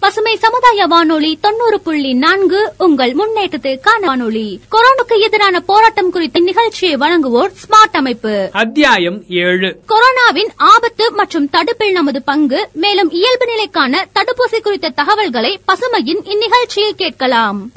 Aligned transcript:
பசுமை 0.00 0.36
சமுதாய 0.36 0.86
வானொலி 0.86 1.38
தொண்ணூறு 1.40 1.80
புள்ளி 1.80 2.14
நான்கு 2.14 2.72
உங்கள் 2.78 3.14
முன்னேற்றத்திற்கான 3.14 4.00
வானொலி. 4.00 4.60
கொரோனாக்கு 4.70 5.20
எதிரான 5.20 5.60
போராட்டம் 5.60 6.10
குறித்த 6.10 6.40
நிகழ்ச்சியை 6.40 6.96
வழங்குவோர் 6.96 7.52
ஸ்மார்ட் 7.62 7.96
அமைப்பு. 7.96 8.48
அத்தியாயம் 8.52 9.24
ஏழு. 9.28 9.80
கொரோனாவின் 9.88 10.48
ஆபத்து 10.56 11.12
மற்றும் 11.12 11.50
தடுப்பில் 11.50 11.92
நமது 11.92 12.22
பங்கு 12.22 12.68
மேலும் 12.72 13.10
இயல்பு 13.10 13.46
நிலைக்கான 13.46 14.04
தடுப்பூசி 14.14 14.60
குறித்த 14.60 14.88
தகவல்களை 14.88 15.60
பசுமையின் 15.66 16.22
இந்நிகழ்ச்சியில் 16.24 16.94
கேட்கலாம். 16.96 17.72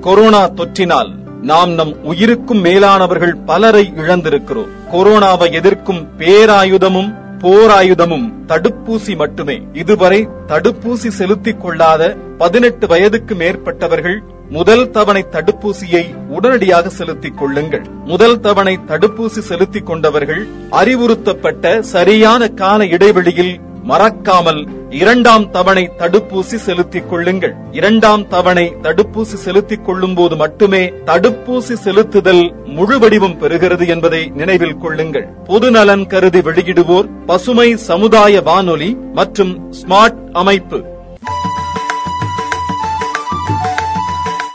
கொரோனா 0.00 0.48
தொற்றினால் 0.48 1.10
நாம் 1.42 1.70
நம் 1.70 2.04
உயிருக்கும் 2.04 2.64
மேலானவர்கள் 2.64 3.34
பலரை 3.46 3.92
இழந்திருக்கிறோம். 3.96 4.68
கொரோனாவை 4.92 5.52
எதிர்க்கும் 5.52 6.08
பேராயுதமும் 6.18 7.24
போராயுதமும் 7.46 8.32
தடுப்பூசி 8.46 9.16
மட்டுமே. 9.16 9.62
இதுவரை 9.72 10.28
தடுப்பூசி 10.48 11.08
செலுத்திக் 11.08 11.60
கொள்ளாத 11.60 12.16
பதினெட்டு 12.38 12.86
வயதுக்கு 12.86 13.34
மேற்பட்டவர்கள் 13.34 14.18
முதல் 14.50 14.90
தவணை 14.90 15.26
தடுப்பூசியை 15.32 16.28
உடனடியாக 16.28 16.88
செலுத்திக் 16.88 17.38
கொள்ளுங்கள். 17.38 17.84
முதல் 18.04 18.40
தவணை 18.40 18.78
தடுப்பூசி 18.86 19.38
செலுத்திக் 19.38 19.86
கொண்டவர்கள் 19.86 20.46
அறிவுறுத்தப்பட்ட 20.70 21.82
சரியான 21.82 22.48
கால 22.48 22.86
இடைவெளியில் 22.86 23.60
மறக்காமல் 23.90 24.60
இரண்டாம் 24.90 25.50
தவணை 25.50 25.90
தடுப்பூசி 25.98 26.56
செலுத்திக் 26.66 27.10
கொள்ளுங்கள். 27.10 27.54
இரண்டாம் 27.72 28.28
தவணை 28.28 28.74
தடுப்பூசி 28.82 29.36
செலுத்திக் 29.44 29.84
கொள்ளும் 29.84 30.14
போது 30.14 30.36
மட்டுமே 30.36 30.92
தடுப்பூசி 31.04 31.74
செலுத்துதல் 31.84 32.64
முழு 32.64 32.98
வடிவம் 32.98 33.38
பெறுகிறது 33.40 33.88
என்பதை 33.88 34.26
நினைவில் 34.26 34.76
கொள்ளுங்கள். 34.76 35.26
பொது 35.44 35.70
நலன் 35.70 36.06
கருதி 36.06 36.40
வெளியிடுவோர் 36.40 37.08
பசுமை 37.26 37.76
சமுதாய 37.76 38.40
வானொலி 38.40 38.96
மற்றும் 39.12 39.72
ஸ்மார்ட் 39.72 40.30
அமைப்பு. 40.32 40.84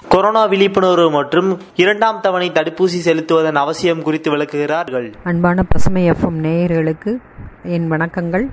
கொரோனா 0.08 0.46
விழிப்புணர்வு 0.46 1.12
மற்றும் 1.12 1.60
இரண்டாம் 1.76 2.20
தவணை 2.22 2.52
தடுப்பூசி 2.52 3.00
செலுத்துவதன் 3.06 3.62
அவசியம் 3.66 4.02
குறித்து 4.02 4.32
விளக்குகிறார்கள். 4.32 5.14
அன்பான 5.24 5.64
பசுமை 5.64 6.12
எஃப்எம் 6.12 6.42
நேயர்களுக்கு 6.42 7.18
என் 7.64 7.92
வணக்கங்கள். 7.92 8.50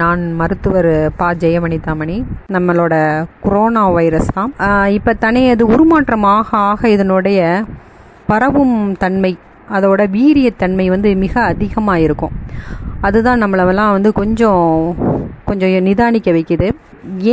நான் 0.00 0.22
மருத்துவர் 0.34 0.92
பா. 1.16 1.28
ஜெயமணிதாமணி 1.42 2.16
நம்மளோட 2.52 2.94
கொரோனா 3.40 3.88
வைரஸ் 3.88 4.34
தான். 4.34 4.52
இப்போ 4.96 5.12
தனி 5.14 5.42
அது 5.48 5.64
உருமாற்றம் 5.66 6.26
ஆக 6.34 6.58
ஆக 6.58 6.88
இதனுடைய 6.88 7.64
பரவும் 8.26 8.76
தன்மை 9.02 9.32
அதோட 9.76 10.02
வீரியத்தன்மை 10.16 10.86
வந்து 10.86 11.10
மிக 11.16 11.34
அதிகமாக 11.40 12.00
இருக்கும் 12.00 12.34
அதுதான் 13.00 13.42
நம்மளவெல்லாம் 13.42 13.94
வந்து 13.96 14.12
கொஞ்சம் 14.12 14.66
கொஞ்சம் 15.44 15.86
நிதானிக்க 15.88 16.28
வைக்குது. 16.36 16.68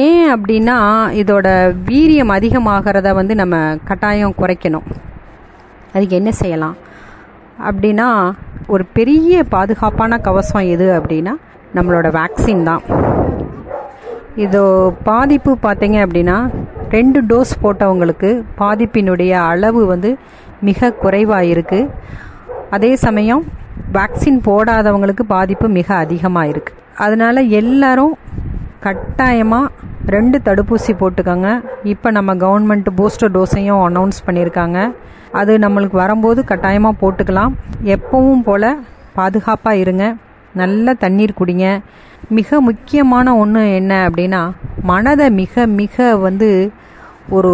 ஏன் 0.06 0.28
அப்படின்னா 0.36 0.78
இதோட 1.22 1.48
வீரியம் 1.90 2.34
அதிகமாகிறத 2.38 3.14
வந்து 3.14 3.36
நம்ம 3.36 3.56
கட்டாயம் 3.90 4.38
குறைக்கணும். 4.38 4.88
அதுக்கு 5.94 6.16
என்ன 6.16 6.32
செய்யலாம்? 6.32 6.78
அப்படின்னா 7.70 8.10
ஒரு 8.68 8.86
பெரிய 8.98 9.44
பாதுகாப்பான 9.44 10.18
கவசம் 10.18 10.72
எது 10.76 10.88
அப்படின்னா 11.00 11.36
நம்மளோட 11.78 12.08
வேக்சின் 12.20 12.64
தான். 12.70 12.84
இது 14.46 14.62
பாதிப்பு 15.10 15.52
பார்த்தீங்க 15.66 15.98
அப்படின்னா 16.06 16.38
ரெண்டு 16.96 17.20
டோஸ் 17.30 17.54
போட்டவங்களுக்கு 17.64 18.30
பாதிப்பினுடைய 18.62 19.32
அளவு 19.52 19.82
வந்து 19.94 20.12
மிக 20.68 20.90
குறைவாக 21.04 21.50
இருக்குது 21.54 21.90
அதே 22.76 22.92
சமயம் 23.06 23.44
வேக்சின் 23.98 24.40
போடாதவங்களுக்கு 24.48 25.24
பாதிப்பு 25.36 25.68
மிக 25.78 25.90
அதிகமாக 26.06 26.52
இருக்குது 26.54 26.78
அதனால் 27.06 27.50
எல்லாரும் 27.60 28.16
கட்டாயமாக 28.86 29.88
ரெண்டு 30.16 30.38
தடுப்பூசி 30.48 30.94
போட்டுக்கோங்க. 31.00 31.50
இப்போ 31.94 32.08
நம்ம 32.18 32.32
கவர்மெண்ட் 32.44 32.90
பூஸ்டர் 32.98 33.34
டோஸையும் 33.36 33.82
அனௌன்ஸ் 33.88 34.20
பண்ணியிருக்காங்க. 34.28 34.80
அது 35.40 35.54
நம்மளுக்கு 35.66 35.98
வரும்போது 36.04 36.40
கட்டாயமாக 36.52 37.00
போட்டுக்கலாம். 37.02 37.54
எப்பவும் 37.96 38.46
போல் 38.48 38.70
பாதுகாப்பாக 39.18 39.82
இருங்க. 39.84 40.06
நல்ல 40.54 40.94
தண்ணீர் 40.94 41.40
குடிங்க. 41.40 41.80
மிக 42.30 42.62
முக்கியமான 42.62 43.36
ஒன்று 43.38 43.74
என்ன 43.74 44.10
அப்படின்னா 44.10 44.52
மனதை 44.82 45.32
மிக 45.32 45.66
மிக 45.66 46.16
வந்து 46.16 46.72
ஒரு 47.30 47.54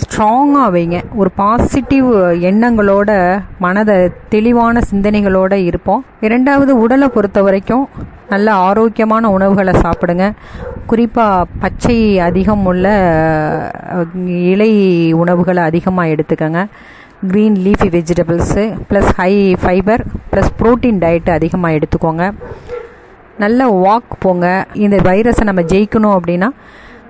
ஸ்ட்ராங்காக 0.00 0.72
வைங்க. 0.74 1.02
ஒரு 1.14 1.30
பாசிட்டிவ் 1.30 2.06
எண்ணங்களோட 2.14 3.10
மனதை 3.58 4.10
தெளிவான 4.28 4.80
சிந்தனைகளோடு 4.90 5.52
இருப்போம். 5.52 6.04
இரண்டாவது 6.20 6.78
உடலை 6.78 7.08
பொறுத்த 7.08 7.42
வரைக்கும் 7.42 7.88
நல்ல 8.28 8.52
ஆரோக்கியமான 8.52 9.30
உணவுகளை 9.30 9.74
சாப்பிடுங்க. 9.74 10.32
குறிப்பாக 10.86 11.46
பச்சை 11.60 12.18
அதிகம் 12.18 12.66
உள்ள 12.66 12.86
இலை 14.26 15.12
உணவுகளை 15.12 15.62
அதிகமாக 15.62 16.08
எடுத்துக்கோங்க. 16.08 16.66
Green 17.26 17.56
leafy 17.66 17.88
vegetables 17.94 18.78
plus 18.90 19.08
high 19.16 19.56
fibre 19.60 20.02
plus 20.32 20.50
protein 20.58 21.00
diet 21.04 21.30
அதிகமாக 21.30 21.78
எடுத்துக்கோங்க. 21.78 22.32
நல்ல 23.38 23.66
வாக் 23.84 24.14
போங்க. 24.18 24.66
இந்த 24.72 24.96
வைரஸை 24.96 25.44
நம்ம 25.44 25.62
ஜெயிக்கணும் 25.62 26.16
அப்படின்னா 26.18 26.48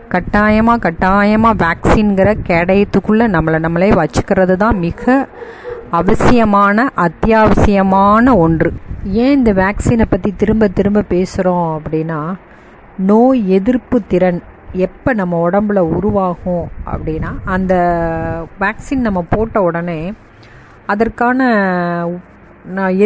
கட்டாயமாக 0.08 0.78
கட்டாயமாக 0.78 1.60
வேக்சின்கிற 1.64 2.34
கேடயத்துக்குள்ளே 2.48 3.26
நம்மளை 3.34 3.58
நம்மளே 3.58 3.90
வச்சுக்கிறது 3.90 4.56
தான் 4.56 4.78
மிக 4.78 5.28
அவசியமான 5.90 6.88
அத்தியாவசியமான 6.96 8.36
ஒன்று. 8.36 8.72
ஏன் 9.04 9.36
இந்த 9.36 9.52
வேக்சினை 9.52 10.04
பற்றி 10.08 10.34
திரும்ப 10.36 10.68
திரும்ப 10.68 11.04
பேசுகிறோம் 11.08 11.78
அப்படின்னா 11.78 12.34
நோய் 12.96 13.48
எதிர்ப்பு 13.48 14.00
திறன் 14.08 14.42
எப்போ 14.72 15.12
நம்ம 15.12 15.50
உடம்புல 15.50 15.80
உருவாகும் 15.96 16.66
அப்படின்னா 16.92 17.30
அந்த 17.44 17.74
வேக்சின் 18.60 19.06
நம்ம 19.06 19.20
போட்ட 19.30 19.62
உடனே 19.62 20.12
அதற்கான 20.86 21.40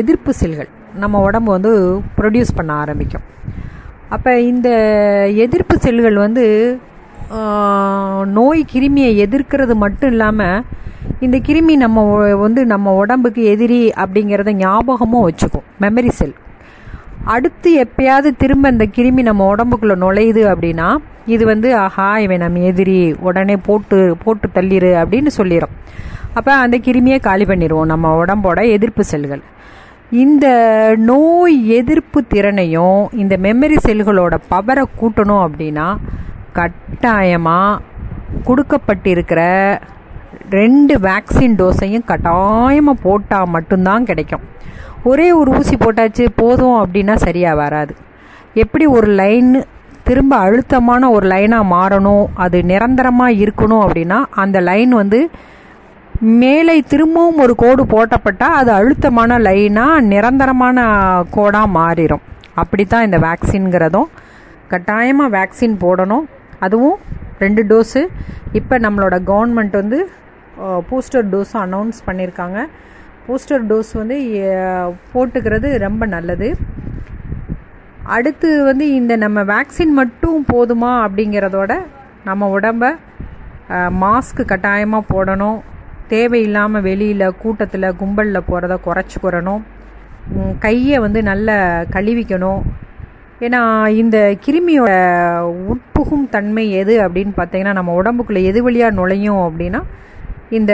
எதிர்ப்பு 0.00 0.33
செல்கள் 0.33 0.69
நம்ம 0.95 1.21
உடம்பு 1.21 1.50
வந்து 1.53 1.73
ப்ரொடியூஸ் 2.19 2.56
பண்ண 2.56 2.73
ஆரம்பிக்கும். 2.73 3.27
அப்போ 4.09 4.41
இந்த 4.41 4.69
எதிர்ப்பு 5.45 5.77
செல்கள் 5.78 6.17
வந்து 6.17 6.45
நோய் 8.39 8.62
கிருமியை 8.73 9.11
எதிர்க்கிறது 9.27 9.75
மட்டும் 9.75 10.11
இல்லாமல் 10.11 10.65
இந்த 11.21 11.37
கிருமி 11.39 11.77
நம்ம 11.77 12.05
வந்து 12.44 12.67
நம்ம 12.67 12.93
உடம்புக்கு 13.03 13.43
எதிரி 13.44 13.81
அப்படிங்கிறத 14.03 14.53
ஞாபகமும் 14.53 15.27
வச்சுக்கும். 15.29 15.67
மெமரி 15.81 16.09
செல் 16.09 16.34
அடுத்து 17.25 17.84
எப்பயாவது 17.84 18.37
திரும்ப 18.37 18.71
இந்த 18.71 18.87
கிருமி 18.97 19.22
நம்ம 19.22 19.55
உடம்புக்குள்ள 19.55 19.94
நுழையுது 20.05 20.43
அப்படின்னா 20.53 20.97
இது 21.27 21.44
வந்து 21.47 21.77
ஆஹா 21.77 22.19
இவன் 22.19 22.38
நம்ம 22.38 22.59
எதிரி 22.59 23.15
உடனே 23.21 23.56
போட்டு 23.56 24.16
போட்டு 24.25 24.49
தள்ளிரு 24.55 24.93
அப்படின்னு 25.03 25.27
சொல்லிடும் 25.27 25.71
அப்போ 26.34 26.55
அந்த 26.55 26.78
கிருமியை 26.78 27.19
காலி 27.21 27.44
பண்ணிடுவோம் 27.44 27.84
நம்ம 27.84 28.25
உடம்போட 28.25 28.71
எதிர்ப்பு 28.71 29.05
செல்கள். 29.05 29.43
இந்த 30.11 30.47
நோய் 30.97 31.66
எதிர்ப்பு 31.69 32.25
திறனையும் 32.27 33.09
இந்த 33.12 33.37
மெமரி 33.37 33.77
செல்களோட 33.87 34.34
பவரை 34.50 34.84
கூட்டணும் 35.00 35.44
அப்படின்னா 35.47 35.97
கட்டாயமாக 36.53 37.81
கொடுக்கப்பட்டிருக்கிற 38.44 39.41
ரெண்டு 40.50 40.99
வேக்சின் 41.00 41.59
டோஸையும் 41.59 42.05
கட்டாயமாக 42.05 43.03
போட்டால் 43.03 43.47
மட்டும்தான் 43.47 44.05
கிடைக்கும். 44.05 44.41
ஒரே 45.04 45.32
ஒரு 45.32 45.50
ஊசி 45.58 45.76
போட்டாச்சு 45.76 46.26
போதும் 46.37 46.76
அப்படின்னா 46.82 47.14
சரியாக 47.14 47.60
வராது. 47.62 47.93
எப்படி 48.54 48.87
ஒரு 48.87 49.06
லைன் 49.06 49.64
திரும்ப 50.04 50.37
அழுத்தமான 50.37 51.10
ஒரு 51.10 51.26
லைனாக 51.26 51.70
மாறணும் 51.72 52.26
அது 52.34 52.62
நிரந்தரமாக 52.62 53.32
இருக்கணும் 53.32 53.82
அப்படின்னா 53.87 54.19
அந்த 54.43 54.60
லைன் 54.60 54.90
வந்து 54.90 55.31
மேலே 56.43 56.81
திரும்பவும் 56.81 57.38
ஒரு 57.38 57.54
கோடு 57.54 57.82
போட்டப்பட்டால் 57.84 58.58
அது 58.60 58.70
அழுத்தமான 58.72 59.38
லைனாக 59.38 60.00
நிரந்தரமான 60.00 60.78
கோடாக 61.31 61.75
மாறிடும் 61.78 62.25
அப்படி 62.55 62.84
தான் 62.84 63.02
இந்த 63.02 63.19
வேக்சின்கிறதும் 63.19 64.08
கட்டாயமாக 64.69 65.34
வேக்சின் 65.38 65.76
போடணும். 65.84 66.26
அதுவும் 66.60 66.98
ரெண்டு 67.38 67.62
டோஸு 67.62 68.02
இப்போ 68.52 68.78
நம்மளோட 68.78 69.16
கவர்மெண்ட் 69.31 69.70
வந்து 69.70 69.98
பூஸ்டர் 70.88 71.28
டோஸும் 71.31 71.62
அனௌன்ஸ் 71.62 71.98
பண்ணியிருக்காங்க 72.06 72.58
பூஸ்டர் 73.26 73.66
டோஸ் 73.70 73.92
வந்து 74.00 74.19
போட்டுக்கிறது 75.12 75.69
ரொம்ப 75.86 76.06
நல்லது. 76.14 76.48
அடுத்து 78.14 78.48
வந்து 78.69 78.86
இந்த 79.00 79.12
நம்ம 79.24 79.40
வேக்சின் 79.52 79.92
மட்டும் 80.00 80.40
போதுமா 80.52 80.92
அப்படிங்கிறதோட 81.06 81.72
நம்ம 82.28 82.48
உடம்ப 82.56 82.84
மாஸ்க் 84.02 84.40
கட்டாயமாக 84.52 85.10
போடணும். 85.12 85.58
தேவையில்லாமல் 86.12 86.84
வெளியில் 86.88 87.36
கூட்டத்தில் 87.42 87.96
கும்பலில் 88.00 88.46
போகிறத 88.48 88.74
குறைச்சிக்கிறணும் 88.86 89.62
கையை 90.64 90.96
வந்து 91.04 91.20
நல்லா 91.30 91.56
கழுவிக்கணும். 91.94 92.62
ஏன்னா 93.46 93.60
இந்த 94.00 94.16
கிருமியோட 94.44 94.90
உட்புகும் 95.72 96.26
தன்மை 96.34 96.64
எது 96.80 96.94
அப்படின்னு 97.04 97.32
பார்த்தீங்கன்னா 97.38 97.72
நம்ம 97.78 97.94
உடம்புக்குள்ளே 98.00 98.42
எது 98.50 98.60
வழியாக 98.66 98.96
நுழையும் 98.98 99.42
அப்படின்னா 99.46 99.80
இந்த 100.58 100.72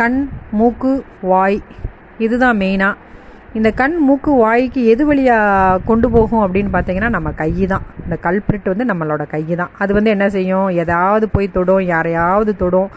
கண் 0.00 0.18
மூக்கு 0.58 0.92
வாய் 1.30 1.58
இதுதான் 2.24 2.58
மெயினாக 2.60 2.94
இந்த 3.58 3.68
கண் 3.80 3.94
மூக்கு 4.06 4.30
வாய்க்கு 4.42 4.80
எது 4.92 5.02
வழியாக 5.08 5.80
கொண்டு 5.88 6.06
போகும் 6.14 6.42
அப்படின்னு 6.44 6.70
பார்த்தீங்கன்னா 6.74 7.10
நம்ம 7.14 7.28
கை 7.40 7.50
தான் 7.72 7.84
இந்த 8.04 8.16
கல்பிரிட் 8.26 8.70
வந்து 8.72 8.86
நம்மளோட 8.90 9.22
கை 9.32 9.40
தான் 9.60 9.72
அது 9.82 9.92
வந்து 9.96 10.10
என்ன 10.14 10.26
செய்யும்? 10.36 10.66
எதாவது 10.82 11.26
போய் 11.34 11.54
தொடும் 11.56 11.84
யாரையாவது 11.92 12.52
தொடும். 12.62 12.90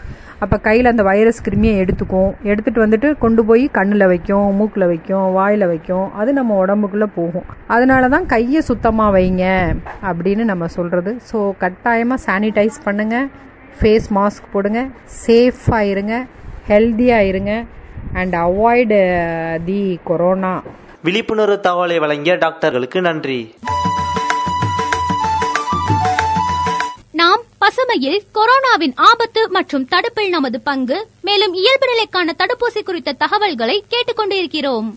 அப்போ 0.44 0.58
கையில் 0.68 0.92
அந்த 0.92 1.04
வைரஸ் 1.10 1.44
கிருமியை 1.46 1.76
எடுத்துக்கும். 1.84 2.32
எடுத்துகிட்டு 2.52 2.84
வந்துட்டு 2.86 3.10
கொண்டு 3.24 3.42
போய் 3.50 3.64
கண்ணில் 3.78 4.10
வைக்கும் 4.14 4.48
மூக்கில் 4.60 4.90
வைக்கும் 4.94 5.28
வாயில் 5.38 5.66
வைக்கும். 5.74 6.08
அது 6.22 6.32
நம்ம 6.40 6.58
உடம்புக்குள்ளே 6.64 7.10
போகும். 7.20 7.48
அதனால 7.76 8.10
தான் 8.16 8.28
கையை 8.34 8.62
சுத்தமாக 8.72 9.16
வைங்க 9.18 9.46
அப்படின்னு 10.10 10.46
நம்ம 10.52 10.68
சொல்கிறது 10.78 11.14
ஸோ 11.32 11.40
கட்டாயமாக 11.64 12.26
சானிடைஸ் 12.28 12.80
பண்ணுங்கள் 12.88 13.30
ஃபேஸ் 13.80 14.08
மாஸ்க் 14.16 14.52
போடுங்க. 14.54 14.88
சேஃபாக 15.26 15.90
இருங்க. 15.90 16.26
ஹெல்த்தியாக 16.68 17.28
இருங்க. 17.28 17.64
அண்ட் 18.14 18.34
அவாய்டு 18.34 19.00
தி 19.66 20.00
கொரோனா 20.04 20.64
விழிப்புணர்வு 21.04 21.60
தகவலை 21.64 22.00
வழங்கிய 22.00 22.36
டாக்டர்களுக்கு 22.36 23.02
நன்றி. 23.02 23.54
நாம் 27.12 27.42
பசுமையில் 27.62 28.20
கொரோனாவின் 28.34 28.92
ஆபத்து 28.96 29.50
மற்றும் 29.50 29.86
தடுப்பில் 29.86 30.30
நமது 30.30 30.62
பங்கு 30.62 31.08
மேலும் 31.22 31.54
இயல்பு 31.54 31.88
நிலைக்கான 31.88 32.30
தடுப்பூசி 32.38 32.84
குறித்த 32.84 33.12
தகவல்களை 33.12 33.86
கேட்டுக்கொண்டிருக்கிறோம். 33.90 34.94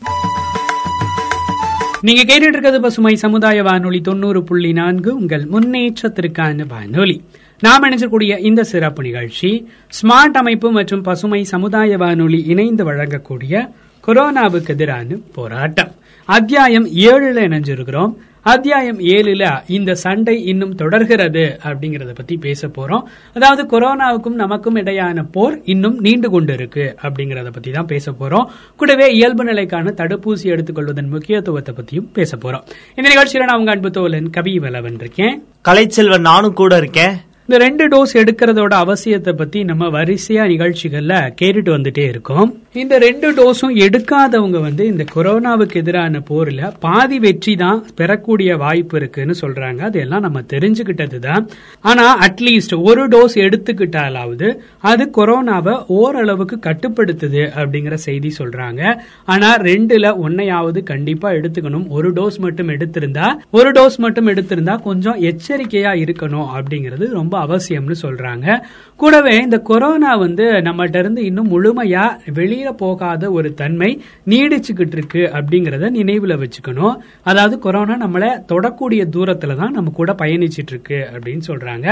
நீங்க 2.01 2.23
கேட்டுட்டு 2.23 2.47
இருக்கிறது 2.47 2.81
பசுமை 2.81 3.15
சமுதாய 3.15 3.63
வானொலி 3.63 4.01
தொண்ணூறு 4.01 4.43
புள்ளி 4.43 4.73
நான்கு. 4.73 5.15
உங்கள் 5.15 5.45
முன்னேற்றத்திற்கான 5.45 6.67
வானொலி. 6.67 7.25
நாம் 7.61 7.83
இணைஞ்சக்கூடிய 7.83 8.39
இந்த 8.39 8.63
சிறப்பு 8.63 9.03
நிகழ்ச்சி 9.03 9.69
ஸ்மார்ட் 10.03 10.37
அமைப்பு 10.37 10.73
மற்றும் 10.73 11.03
பசுமை 11.03 11.45
சமுதாய 11.45 11.97
வானொலி 11.97 12.45
இணைந்து 12.47 12.93
வழங்கக்கூடிய 12.93 13.71
கொரோனாவுக்கு 14.07 14.69
எதிரான 14.69 15.17
போராட்டம். 15.35 15.95
அத்தியாயம் 16.25 16.87
ஏழுல 16.87 17.39
இணைஞ்சிருக்கிறோம். 17.47 18.15
அத்தியாயம் 18.43 18.99
ஏழுல 18.99 19.63
இந்த 19.67 19.95
சண்டை 19.95 20.45
இன்னும் 20.45 20.75
தொடர்கிறது 20.75 21.59
அப்படிங்கறத 21.63 22.15
பத்தி 22.15 22.37
பேச 22.37 22.69
போறோம். 22.69 23.03
அதாவது 23.35 23.79
கொரோனாவுக்கும் 23.79 24.41
நமக்கும் 24.43 24.77
இடையான 24.77 25.27
போர் 25.33 25.61
இன்னும் 25.65 25.99
நீண்டு 25.99 26.31
கொண்டு 26.31 26.53
இருக்கு 26.53 26.97
அப்படிங்கறத 27.03 27.53
பத்தி 27.53 27.71
தான் 27.71 27.87
பேச 27.87 28.11
போறோம். 28.11 28.47
கூடவே 28.77 29.13
இயல்பு 29.13 29.45
நிலைக்கான 29.45 29.93
தடுப்பூசி 30.01 30.43
எடுத்துக்கொள்வதன் 30.43 31.09
முக்கியத்துவத்தை 31.09 31.75
பத்தியும் 31.75 32.13
பேச 32.13 32.37
போறோம். 32.37 32.63
இந்த 32.97 33.11
நிகழ்ச்சியில 33.11 33.45
நான் 33.45 33.59
உங்க 33.59 33.71
அன்பு 33.71 33.91
தோழன் 33.91 34.31
கவி 34.31 34.59
வலவன் 34.59 34.95
இருக்கேன். 34.95 35.45
கலைச்செல்வன் 35.69 36.21
நானும் 36.21 36.53
கூட 36.53 36.77
இருக்கேன். 36.77 37.33
இந்த 37.49 37.57
ரெண்டு 37.63 37.85
டோஸ் 37.93 38.13
எடுக்கிறதோட 38.21 38.75
அவசியத்தை 38.83 39.33
பத்தி 39.39 39.59
நம்ம 39.71 39.89
வரிசையா 39.97 40.45
நிகழ்ச்சிகள்ல 40.53 41.15
கேட்டுட்டு 41.41 41.71
வந்துட்டே 41.75 42.05
இருக்கோம். 42.13 42.49
இந்த 42.83 42.95
ரெண்டு 43.05 43.29
டோஸும் 43.39 43.75
எடுக்காதவங்க 43.87 44.59
வந்து 44.67 44.85
இந்த 44.93 45.05
கொரோனாவுக்கு 45.15 45.77
எதிரான 45.81 46.21
போர்ல 46.29 46.71
பாதி 46.85 47.19
வெற்றி 47.25 47.57
தான் 47.57 47.81
பெறக்கூடிய 47.99 48.57
வாய்ப்பு 48.63 48.97
இருக்குன்னு 49.01 49.35
சொல்றாங்க. 49.43 49.81
அதெல்லாம் 49.89 50.25
நம்ம 50.27 50.43
தெரிஞ்சுக்கிட்டது 50.53 51.19
தான். 51.19 51.45
ஆனா 51.91 52.07
அட்லீஸ்ட் 52.29 52.75
ஒரு 52.89 53.05
டோஸ் 53.15 53.37
எடுத்துக்கிட்டாலாவது 53.47 54.49
அது 54.93 55.07
கொரோனாவை 55.19 55.75
ஓரளவுக்கு 55.99 56.59
கட்டுப்படுத்துது 56.69 57.45
அப்படிங்கிற 57.59 57.99
செய்தி 58.07 58.33
சொல்றாங்க. 58.39 58.97
ஆனா 59.35 59.51
ரெண்டுல 59.69 60.15
ஒன்னையாவது 60.25 60.83
கண்டிப்பா 60.93 61.31
எடுத்துக்கணும். 61.41 61.87
ஒரு 61.99 62.13
டோஸ் 62.21 62.41
மட்டும் 62.47 62.75
எடுத்திருந்தா 62.77 63.29
ஒரு 63.51 63.71
டோஸ் 63.81 64.01
மட்டும் 64.07 64.33
எடுத்திருந்தா 64.35 64.79
கொஞ்சம் 64.89 65.21
எச்சரிக்கையா 65.33 65.95
இருக்கணும் 66.07 66.51
அப்படிங்கிறது 66.57 67.13
ரொம்ப 67.21 67.33
அவசியம்னு 67.35 67.95
சொல்றாங்க. 68.03 68.63
கூடவே 68.97 69.37
இந்த 69.37 69.59
கொரோனா 69.59 70.17
வந்து 70.17 70.45
நம்மகிட்ட 70.45 70.99
இருந்து 70.99 71.25
இன்னும் 71.25 71.51
முழுமையா 71.51 72.19
வெளியில 72.35 72.71
போகாத 72.71 73.31
ஒரு 73.31 73.55
தன்மை 73.55 74.03
நீடிச்சுக்கிட்டு 74.27 74.97
இருக்கு 74.97 75.31
அப்படிங்கறத 75.33 75.91
நினைவுல 76.01 76.45
வச்சுக்கணும். 76.45 76.97
அதாவது 77.23 77.59
கொரோனா 77.59 78.07
நம்மள 78.07 78.43
தொடக்கூடிய 78.49 79.07
தூரத்துல 79.17 79.57
தான் 79.57 79.73
நம்ம 79.73 79.91
கூட 79.91 80.13
பயணிச்சிட்டு 80.13 80.71
இருக்கு 80.71 81.09
அப்படின்னு 81.13 81.41
சொல்றாங்க. 81.47 81.87